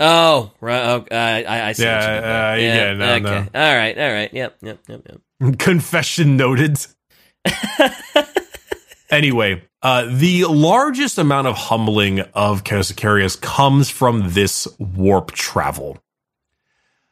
[0.00, 0.82] Oh, right.
[0.82, 1.84] Oh, I, I, I see.
[1.84, 2.50] Yeah, what you meant there.
[2.50, 3.50] uh, yeah, no, okay.
[3.54, 3.60] no.
[3.60, 3.98] All right.
[3.98, 4.34] All right.
[4.34, 4.56] Yep.
[4.62, 4.78] Yep.
[4.88, 5.02] Yep.
[5.08, 5.20] Yep.
[5.58, 6.78] Confession noted.
[9.10, 15.98] Anyway, uh, the largest amount of humbling of Chaos comes from this warp travel.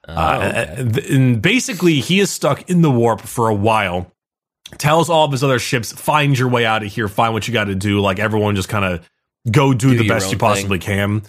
[0.08, 1.14] Oh, Uh, okay.
[1.14, 4.10] and basically, he is stuck in the warp for a while.
[4.78, 7.06] Tells all of his other ships, "Find your way out of here.
[7.06, 9.08] Find what you got to do." Like everyone, just kind of
[9.48, 11.22] go do, Do the best you possibly can.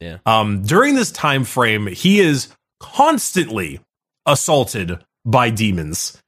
[0.00, 0.18] Yeah.
[0.26, 2.48] Um, during this time frame, he is
[2.80, 3.80] constantly
[4.24, 6.20] assaulted by demons,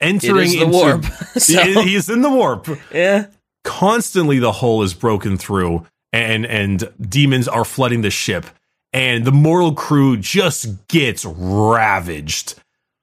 [0.00, 1.04] entering the into warp.
[1.36, 3.26] so, He- he's in the warp yeah.
[3.64, 8.46] constantly the hole is broken through and and demons are flooding the ship
[8.92, 12.54] and the mortal crew just gets ravaged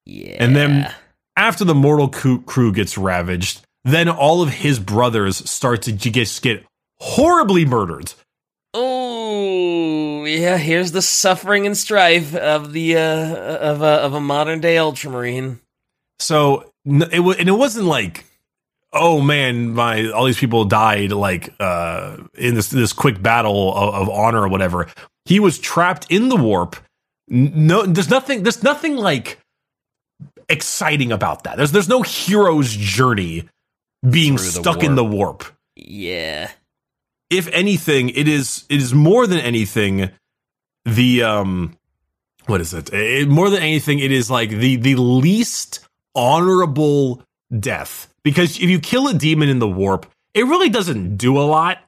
[0.05, 0.37] Yeah.
[0.39, 0.93] And then-
[1.37, 6.09] after the mortal crew, gets ravaged then all of his brothers start to j-
[6.41, 6.63] get,
[6.99, 8.13] horribly murdered
[8.73, 10.57] Oh, yeah.
[10.57, 13.35] Here's the suffering and strife of the uh
[13.71, 15.59] of a of a modern day ultramarine.
[16.19, 18.25] so it wa- and it wasn't like
[18.93, 23.93] oh man my all these people died like uh in this this quick battle of,
[23.95, 24.87] of honor or whatever.
[25.25, 26.75] He was trapped in the warp.
[27.27, 29.39] No there's nothing there's nothing like
[30.49, 31.57] exciting about that.
[31.57, 33.49] There's there's no hero's journey
[34.07, 35.43] being Through the stuck in the warp.
[35.75, 36.51] Yeah.
[37.29, 40.11] if anything it is it is more than anything
[40.85, 41.75] the um
[42.45, 42.93] what is it?
[42.93, 45.79] It- more than anything it is like the the least
[46.15, 47.21] honorable
[47.59, 51.43] death because if you kill a demon in the warp it really doesn't do a
[51.45, 51.79] lot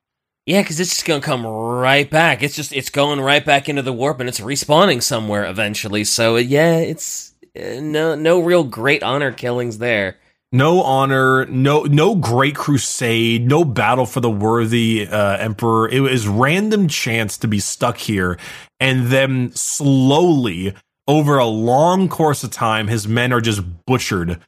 [0.46, 2.42] Yeah, because it's just gonna come right back.
[2.42, 6.06] It's just it's going right back into the warp and it's respawning somewhere eventually.
[6.06, 10.16] So yeah, it's uh, no no real great honor killings there.
[10.54, 16.26] no honor no no great crusade no battle for the worthy uh, emperor it was
[16.26, 18.38] random chance to be stuck here
[18.80, 20.74] and then slowly
[21.08, 24.40] over a long course of time his men are just butchered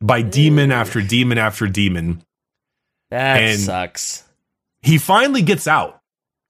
[0.00, 2.22] by demon after demon after demon
[3.10, 4.24] That And- sucks.
[4.82, 6.00] he finally gets out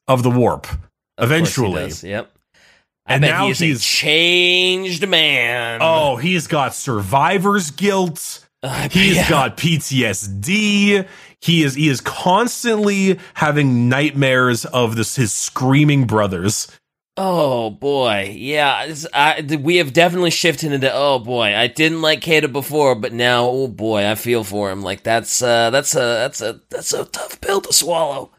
[0.08, 0.66] of the warp
[1.18, 2.30] Of eventually Yep.
[3.06, 5.80] I And now he's, changed man.
[5.82, 11.06] oh he's got survivor's guilt I uh, He's bet- got PTSD.
[11.42, 16.68] He is he is constantly having nightmares of this his screaming brothers.
[17.16, 18.92] Oh boy, yeah.
[19.12, 20.92] I, we have definitely shifted into.
[20.92, 24.82] Oh boy, I didn't like Cato before, but now, oh boy, I feel for him.
[24.82, 28.32] Like that's uh, that's a that's a that's a tough pill to swallow.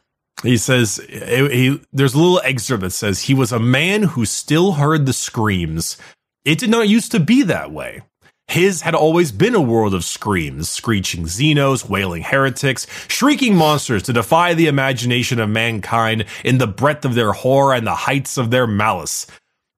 [0.44, 1.20] He says he,
[1.50, 5.14] he- there's a little excerpt that says he was a man who still heard the
[5.14, 5.98] screams.
[6.44, 8.02] It did not used to be that way.
[8.48, 14.14] His had always been a world of screams, screeching Xenos, wailing heretics, shrieking monsters to
[14.14, 18.52] defy the imagination of mankind in the breadth of their horror and the heights of
[18.52, 19.28] their malice.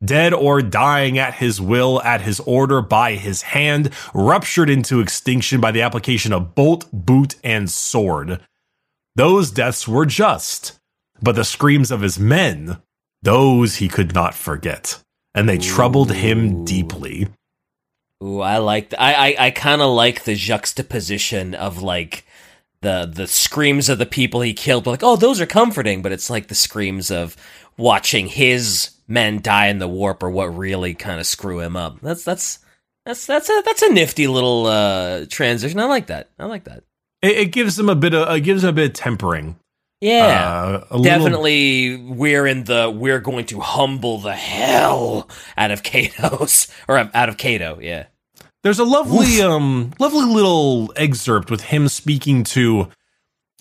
[0.03, 5.59] Dead or dying at his will, at his order, by his hand, ruptured into extinction
[5.59, 8.41] by the application of bolt, boot, and sword.
[9.15, 10.78] Those deaths were just,
[11.20, 12.78] but the screams of his men,
[13.24, 15.01] those he could not forget,
[15.34, 17.28] and they troubled him deeply.
[18.24, 18.93] Ooh, I like.
[18.97, 22.26] I I, I kind of like the juxtaposition of like
[22.82, 24.88] the the screams of the people he killed.
[24.88, 27.36] Like, oh, those are comforting, but it's like the screams of
[27.78, 31.99] watching his men die in the warp or what really kind of screw him up.
[32.01, 32.59] That's that's
[33.05, 35.80] that's that's a that's a nifty little uh transition.
[35.80, 36.30] I like that.
[36.39, 36.84] I like that.
[37.22, 39.59] It, it gives him a bit of, it gives him a bit of tempering.
[40.02, 40.26] Yeah.
[40.28, 45.84] Uh, a little- Definitely, we're in the we're going to humble the hell out of
[45.84, 47.80] Cato's or out of Cato.
[47.82, 48.06] Yeah,
[48.64, 52.89] There's a lovely, um, lovely little excerpt with him speaking to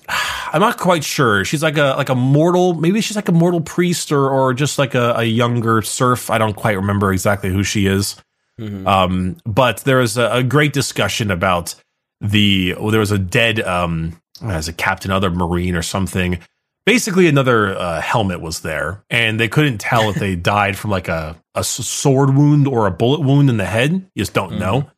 [0.53, 1.45] I'm not quite sure.
[1.45, 2.75] She's like a like a mortal.
[2.75, 6.31] Maybe she's like a mortal priest or or just like a, a younger serf.
[6.31, 8.17] I don't quite remember exactly who she is.
[8.61, 8.87] Mm-hmm.
[8.87, 11.75] Um, but there is a, a, great discussion about
[12.21, 12.75] the.
[12.79, 16.39] Well, there was a dead um as a captain, other marine or something.
[16.85, 21.09] Basically, another uh, helmet was there, and they couldn't tell if they died from like
[21.09, 23.93] a a sword wound or a bullet wound in the head.
[23.93, 24.61] You just don't mm-hmm.
[24.61, 24.91] know.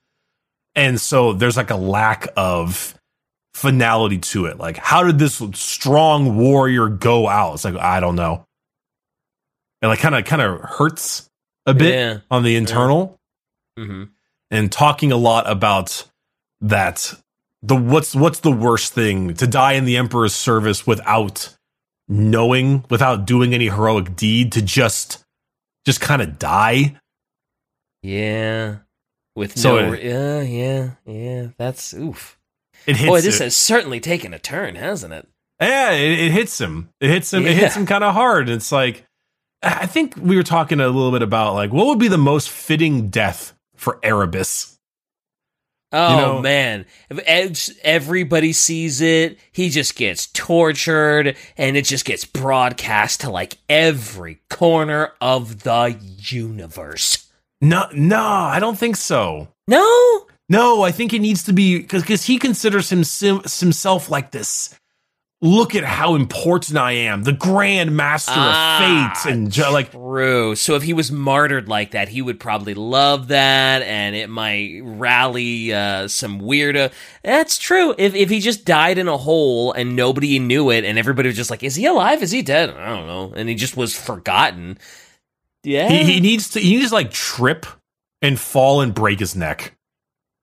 [0.75, 2.95] And so there's like a lack of
[3.55, 4.59] finality to it.
[4.59, 7.55] Like, how did this strong warrior go out?
[7.55, 8.47] It's like, I don't know.
[9.83, 11.29] And like kind of kind of hurts
[11.67, 12.19] a bit yeah.
[12.31, 13.19] on the internal.
[13.77, 13.85] Yeah.
[13.85, 14.05] Mm-hmm.
[14.51, 16.08] And talking a lot about
[16.61, 17.15] that
[17.63, 21.57] the what's what's the worst thing to die in the emperor's service without
[22.09, 25.25] knowing without doing any heroic deed to just
[25.85, 26.99] just kind of die
[28.03, 28.79] yeah
[29.39, 31.47] with so no, it, yeah, uh, yeah, yeah.
[31.57, 32.39] That's oof.
[32.87, 33.09] It hits.
[33.09, 33.45] Boy, this it.
[33.45, 35.29] has certainly taken a turn, hasn't it?
[35.61, 36.91] Yeah, it, it hits him.
[37.01, 37.45] It hits him.
[37.45, 37.51] Yeah.
[37.51, 38.49] It hits him kind of hard.
[38.49, 39.05] It's like
[39.63, 42.51] I think we were talking a little bit about like what would be the most
[42.51, 44.78] fitting death for Erebus.
[45.91, 46.43] Oh you know?
[46.43, 53.31] man, if everybody sees it, he just gets tortured, and it just gets broadcast to
[53.31, 57.31] like every corner of the universe.
[57.63, 59.49] No, no, I don't think so.
[59.67, 64.31] No, no, I think it needs to be because because he considers him, himself like
[64.31, 64.78] this.
[65.41, 70.57] Look at how important I am, the Grand Master ah, of Fate, and like true.
[70.57, 74.81] So if he was martyred like that, he would probably love that, and it might
[74.83, 76.93] rally uh, some weirdo.
[77.23, 77.95] That's true.
[77.97, 81.37] If if he just died in a hole and nobody knew it, and everybody was
[81.37, 82.21] just like, "Is he alive?
[82.21, 84.77] Is he dead?" I don't know, and he just was forgotten
[85.69, 85.89] yeah.
[85.89, 87.67] He, he needs to he needs to like trip
[88.23, 89.77] and fall and break his neck.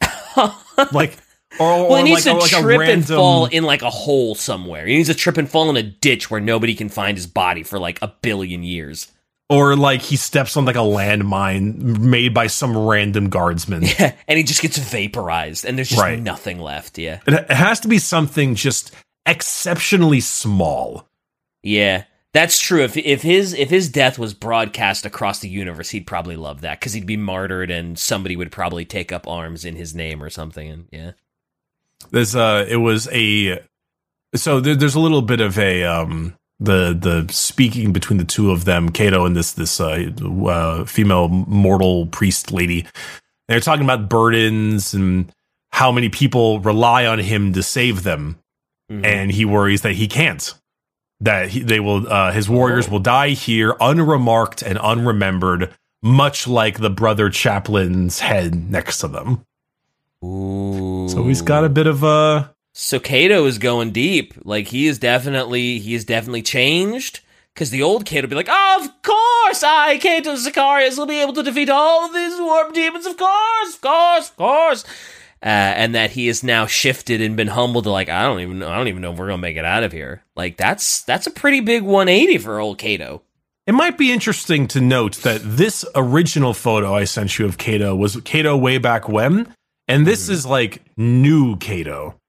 [0.91, 1.17] like
[1.59, 2.99] or, or well, he needs like, to like trip random...
[2.99, 4.85] and fall in like a hole somewhere.
[4.85, 7.63] He needs to trip and fall in a ditch where nobody can find his body
[7.63, 9.11] for like a billion years.
[9.47, 13.83] Or like he steps on like a landmine made by some random guardsman.
[13.99, 16.19] Yeah, and he just gets vaporized, and there's just right.
[16.19, 16.97] nothing left.
[16.97, 18.91] Yeah, it has to be something just
[19.25, 21.07] exceptionally small.
[21.61, 22.83] Yeah, that's true.
[22.83, 26.79] If if his if his death was broadcast across the universe, he'd probably love that
[26.79, 30.31] because he'd be martyred, and somebody would probably take up arms in his name or
[30.31, 30.69] something.
[30.69, 31.11] And yeah,
[32.11, 33.61] there's uh, it was a
[34.35, 38.51] so there, there's a little bit of a um the the speaking between the two
[38.51, 40.09] of them, Cato and this this uh,
[40.47, 42.85] uh female mortal priest lady.
[43.47, 45.31] They're talking about burdens and
[45.71, 48.39] how many people rely on him to save them,
[48.91, 49.05] mm-hmm.
[49.05, 50.53] and he worries that he can't
[51.21, 52.93] that he, they will uh, his warriors oh.
[52.93, 59.43] will die here unremarked and unremembered much like the brother chaplain's head next to them
[60.23, 61.07] Ooh.
[61.09, 64.99] so he's got a bit of a so Cato is going deep like he is
[64.99, 67.21] definitely he is definitely changed
[67.53, 71.21] because the old Cato would be like, oh, of course, I, Cato Sicarius, will be
[71.21, 74.83] able to defeat all of these warp demons, of course, of course, of course
[75.45, 78.63] uh, and that he has now shifted and been humbled to like I don't even
[78.63, 80.23] I don't even know if we're gonna make it out of here.
[80.35, 83.21] Like that's that's a pretty big 180 for old Cato.
[83.67, 87.95] It might be interesting to note that this original photo I sent you of Cato
[87.95, 89.53] was Cato way back when,
[89.87, 90.31] and this mm.
[90.31, 92.19] is like new Cato.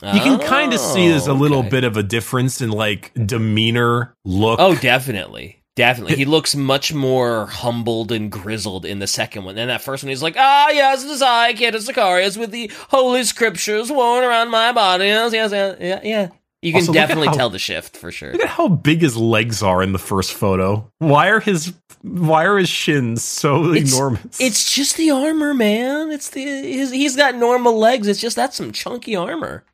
[0.00, 1.70] You can oh, kind of see there's a little okay.
[1.70, 4.60] bit of a difference in like demeanor, look.
[4.60, 5.58] Oh, definitely.
[5.74, 6.16] Definitely.
[6.16, 9.58] He looks much more humbled and grizzled in the second one.
[9.58, 12.70] And that first one, he's like, ah, yes, it is I, Cato Sicarius, with the
[12.88, 15.06] holy scriptures worn around my body.
[15.06, 16.28] Yes, yes, yeah, yeah.
[16.60, 18.32] You can also, definitely how, tell the shift for sure.
[18.32, 20.90] Look at how big his legs are in the first photo.
[20.98, 24.40] Why are his why are his shins so it's, enormous?
[24.40, 26.10] It's just the armor, man.
[26.10, 28.08] It's the his, he's got normal legs.
[28.08, 29.64] It's just that's some chunky armor.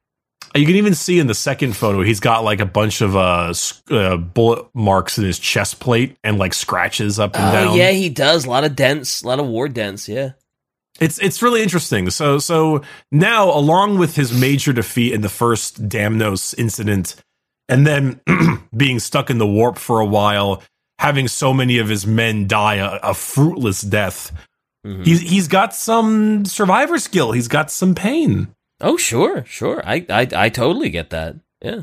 [0.54, 3.52] You can even see in the second photo, he's got like a bunch of uh,
[3.90, 7.76] uh, bullet marks in his chest plate and like scratches up and oh, down.
[7.76, 8.44] Yeah, he does.
[8.44, 10.08] A lot of dents, a lot of war dents.
[10.08, 10.32] Yeah.
[11.00, 12.10] It's it's really interesting.
[12.10, 17.16] So so now, along with his major defeat in the first Damnos incident,
[17.68, 18.20] and then
[18.76, 20.62] being stuck in the warp for a while,
[20.98, 24.30] having so many of his men die a, a fruitless death,
[24.86, 25.02] mm-hmm.
[25.02, 27.32] he's he's got some survivor skill.
[27.32, 28.54] He's got some pain.
[28.80, 29.82] Oh, sure, sure.
[29.84, 31.36] I, I, I totally get that.
[31.62, 31.82] Yeah.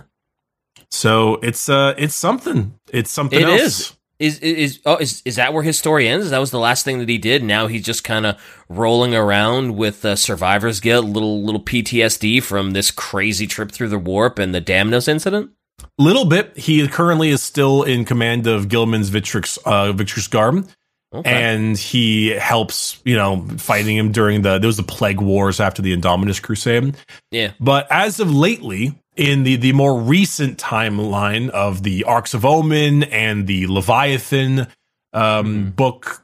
[0.89, 2.79] So it's uh, it's something.
[2.91, 3.39] It's something.
[3.39, 3.61] It else.
[3.61, 3.97] is.
[4.21, 6.29] Is is oh is is that where his story ends?
[6.29, 7.43] That was the last thing that he did.
[7.43, 12.73] Now he's just kind of rolling around with uh, survivor's guilt, little little PTSD from
[12.73, 15.49] this crazy trip through the warp and the Damnos incident.
[15.97, 16.55] Little bit.
[16.55, 20.67] He currently is still in command of Guilliman's Victrix uh, Victrix Guard,
[21.13, 21.29] Okay.
[21.29, 25.81] and he helps, you know, fighting him during the there was the plague wars after
[25.81, 26.95] the Indominus Crusade.
[27.31, 27.51] yeah.
[27.59, 33.03] But as of lately, in the the more recent timeline of the Arks of Omen
[33.03, 34.67] and the Leviathan
[35.11, 36.23] um, book,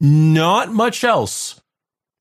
[0.00, 1.60] not much else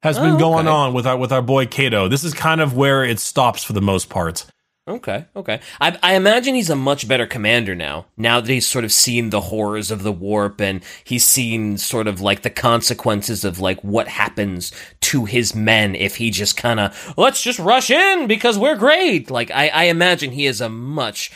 [0.04, 0.76] has been Oh, going okay.
[0.76, 2.10] on with our with our boy Cato.
[2.10, 4.46] This is kind of where it stops for the most part.
[4.88, 5.60] Okay, okay.
[5.80, 8.08] I, I imagine he's a much better commander now.
[8.18, 12.08] Now that he's sort of seen the horrors of the warp and he's seen sort
[12.08, 14.72] of like the consequences of like what happens
[15.02, 19.30] to his men if he just kind of let's just rush in because we're great.
[19.30, 21.32] Like I, I imagine he is a much,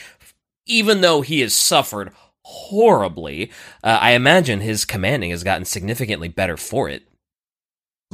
[0.66, 2.12] even though he has suffered
[2.44, 3.52] horribly,
[3.84, 7.04] uh, I imagine his commanding has gotten significantly better for it.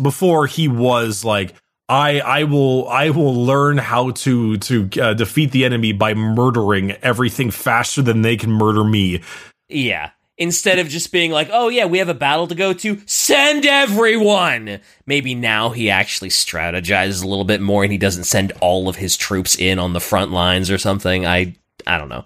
[0.01, 1.55] Before he was like.
[1.91, 6.91] I, I will I will learn how to to uh, defeat the enemy by murdering
[7.03, 9.21] everything faster than they can murder me.
[9.67, 10.11] Yeah.
[10.37, 13.65] Instead of just being like, oh yeah, we have a battle to go to, send
[13.65, 14.79] everyone!
[15.05, 18.95] Maybe now he actually strategizes a little bit more and he doesn't send all of
[18.95, 21.25] his troops in on the front lines or something.
[21.25, 22.23] I I don't know.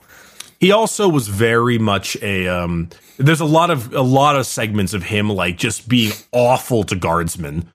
[0.59, 4.93] he also was very much a um there's a lot of a lot of segments
[4.93, 7.71] of him like just being awful to guardsmen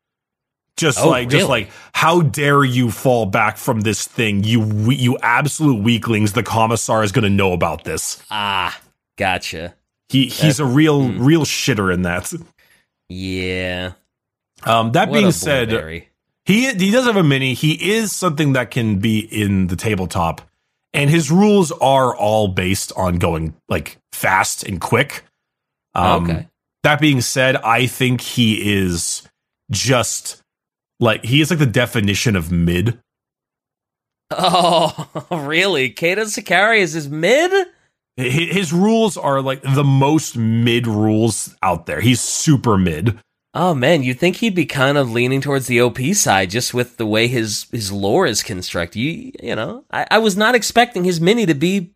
[0.81, 5.17] just Oh, like just like how dare you fall back from this thing you you
[5.23, 8.79] absolute weaklings the commissar is going to know about this Ah,
[9.17, 9.75] gotcha.
[10.09, 11.23] he he's a real hmm.
[11.25, 12.33] real shitter in that
[13.09, 13.93] Yeah.
[14.65, 15.71] um that What being said
[16.47, 17.55] He he does have a mini.
[17.55, 20.41] He is something that can be in the tabletop,
[20.93, 25.23] and his rules are all based on going like fast and quick.
[25.95, 26.49] Um, okay.
[26.83, 29.23] That being said, I think he is
[29.71, 30.40] just
[31.01, 32.99] like he is like the definition of mid.
[34.31, 35.91] Oh, really?
[35.91, 37.51] Cato Sicarius his mid?
[38.19, 42.01] Hi- His rules are like the most mid rules out there.
[42.01, 43.19] He's super mid.
[43.53, 46.97] Oh man, you'd think he'd be kind of leaning towards the OP side just with
[46.99, 49.01] the way his his lore is constructed.
[49.01, 51.93] You you know, I, I was not expecting his mini to be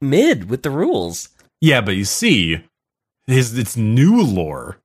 [0.00, 1.28] mid with the rules.
[1.60, 2.64] Yeah, but you see,
[3.28, 4.78] his it's new lore,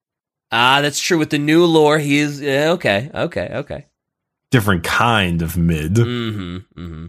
[0.52, 1.18] Ah, that's true.
[1.18, 3.86] With the new lore, he is yeah, okay, okay, okay.
[4.52, 5.94] different kind of mid.
[5.96, 6.58] Mm-hmm.
[6.78, 7.06] Mm-hmm.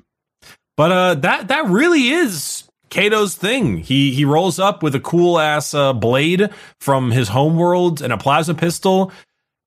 [0.76, 3.78] But uh, that that really is Cato's thing.
[3.78, 8.18] He he rolls up with a cool ass uh, blade from his homeworld and a
[8.18, 9.10] plasma pistol,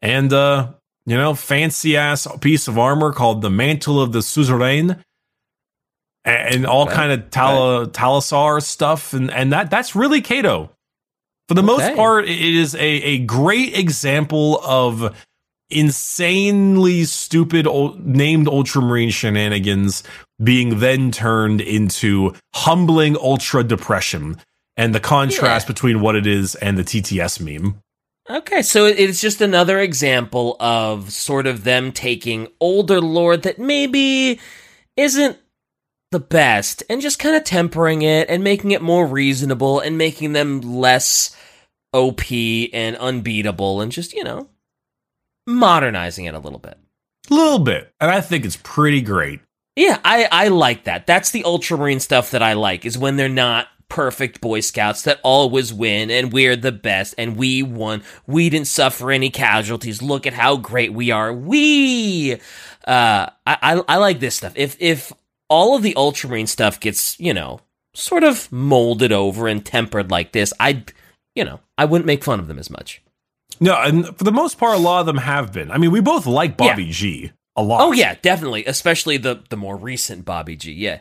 [0.02, 0.72] and uh,
[1.06, 5.00] you know, fancy ass piece of armor called the Mantle of the Suzerain,
[6.24, 6.96] and, and all Okay.
[6.96, 10.72] kind of Tal- Talassar stuff, and and that that's really Cato.
[11.48, 15.16] For the most part, it is a a great example of
[15.70, 20.04] insanely stupid ul- named ultramarine shenanigans
[20.44, 24.38] being then turned into humbling ultra depression
[24.78, 25.74] and the contrast Yeah.
[25.74, 27.80] between what it is and the TTS meme.
[28.30, 34.40] Okay, so it's just another example of sort of them taking older lore that maybe
[34.98, 35.38] isn't
[36.12, 40.34] the best and just kind of tempering it and making it more reasonable and making
[40.34, 41.36] them less
[41.94, 42.32] OP
[42.74, 44.50] and unbeatable and just, you know,
[45.48, 46.78] modernizing it a little bit.
[47.30, 47.94] A little bit.
[48.00, 49.42] And I think it's pretty great.
[49.76, 51.06] Yeah, I, I like that.
[51.06, 55.20] That's the Ultramarine stuff that I like, is when they're not perfect Boy Scouts that
[55.24, 58.04] always win and we're the best and we won.
[58.26, 60.02] We didn't suffer any casualties.
[60.02, 61.34] Look at how great we are.
[61.34, 62.38] We uh
[62.86, 64.54] I, I I like this stuff.
[64.56, 65.14] If if
[65.50, 67.60] all of the Ultramarine stuff gets, you know,
[67.94, 70.92] sort of molded over and tempered like this, I'd
[71.36, 73.02] you know, I wouldn't make fun of them as much.
[73.60, 75.72] No, and for the most part, a lot of them have been.
[75.72, 77.82] I mean, we both like Bobby G a lot.
[77.82, 78.66] Oh yeah, definitely.
[78.66, 80.72] Especially the the more recent Bobby G.
[80.72, 81.00] Yeah.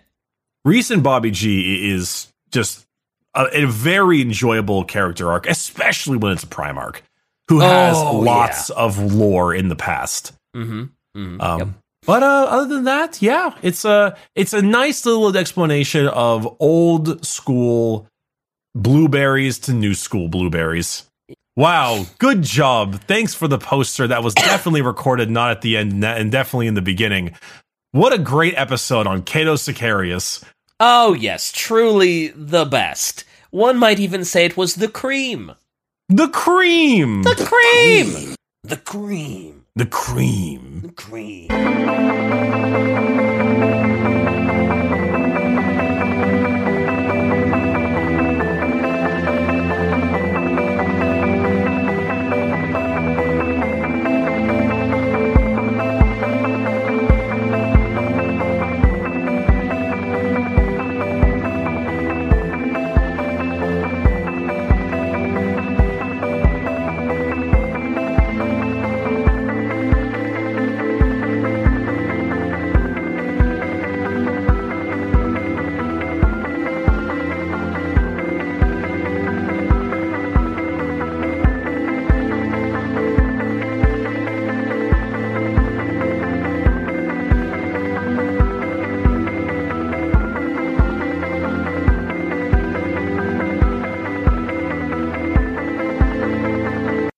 [0.65, 2.87] Recent Bobby G is just
[3.35, 7.01] a, a very enjoyable character arc, especially when it's a Primarch,
[7.49, 10.33] who has Oh, lots of lore in the past.
[10.57, 10.83] Mm-hmm.
[11.17, 11.41] mm-hmm.
[11.41, 11.69] Um, Yep.
[12.07, 17.25] But uh, other than that, yeah, it's a it's a nice little explanation of old
[17.25, 18.07] school
[18.75, 21.05] blueberries to new school blueberries.
[21.57, 23.01] Wow, good job!
[23.03, 24.07] Thanks for the poster.
[24.07, 27.35] That was definitely recorded, not at the end, and definitely in the beginning.
[27.93, 30.43] What a great episode on Cato Sicarius.
[30.81, 33.25] Oh, yes, truly the best.
[33.51, 35.53] One might even say it was the cream.
[36.09, 38.35] The cream, The cream!
[38.65, 39.64] The cream.
[39.77, 40.83] The cream.
[40.83, 41.49] The cream.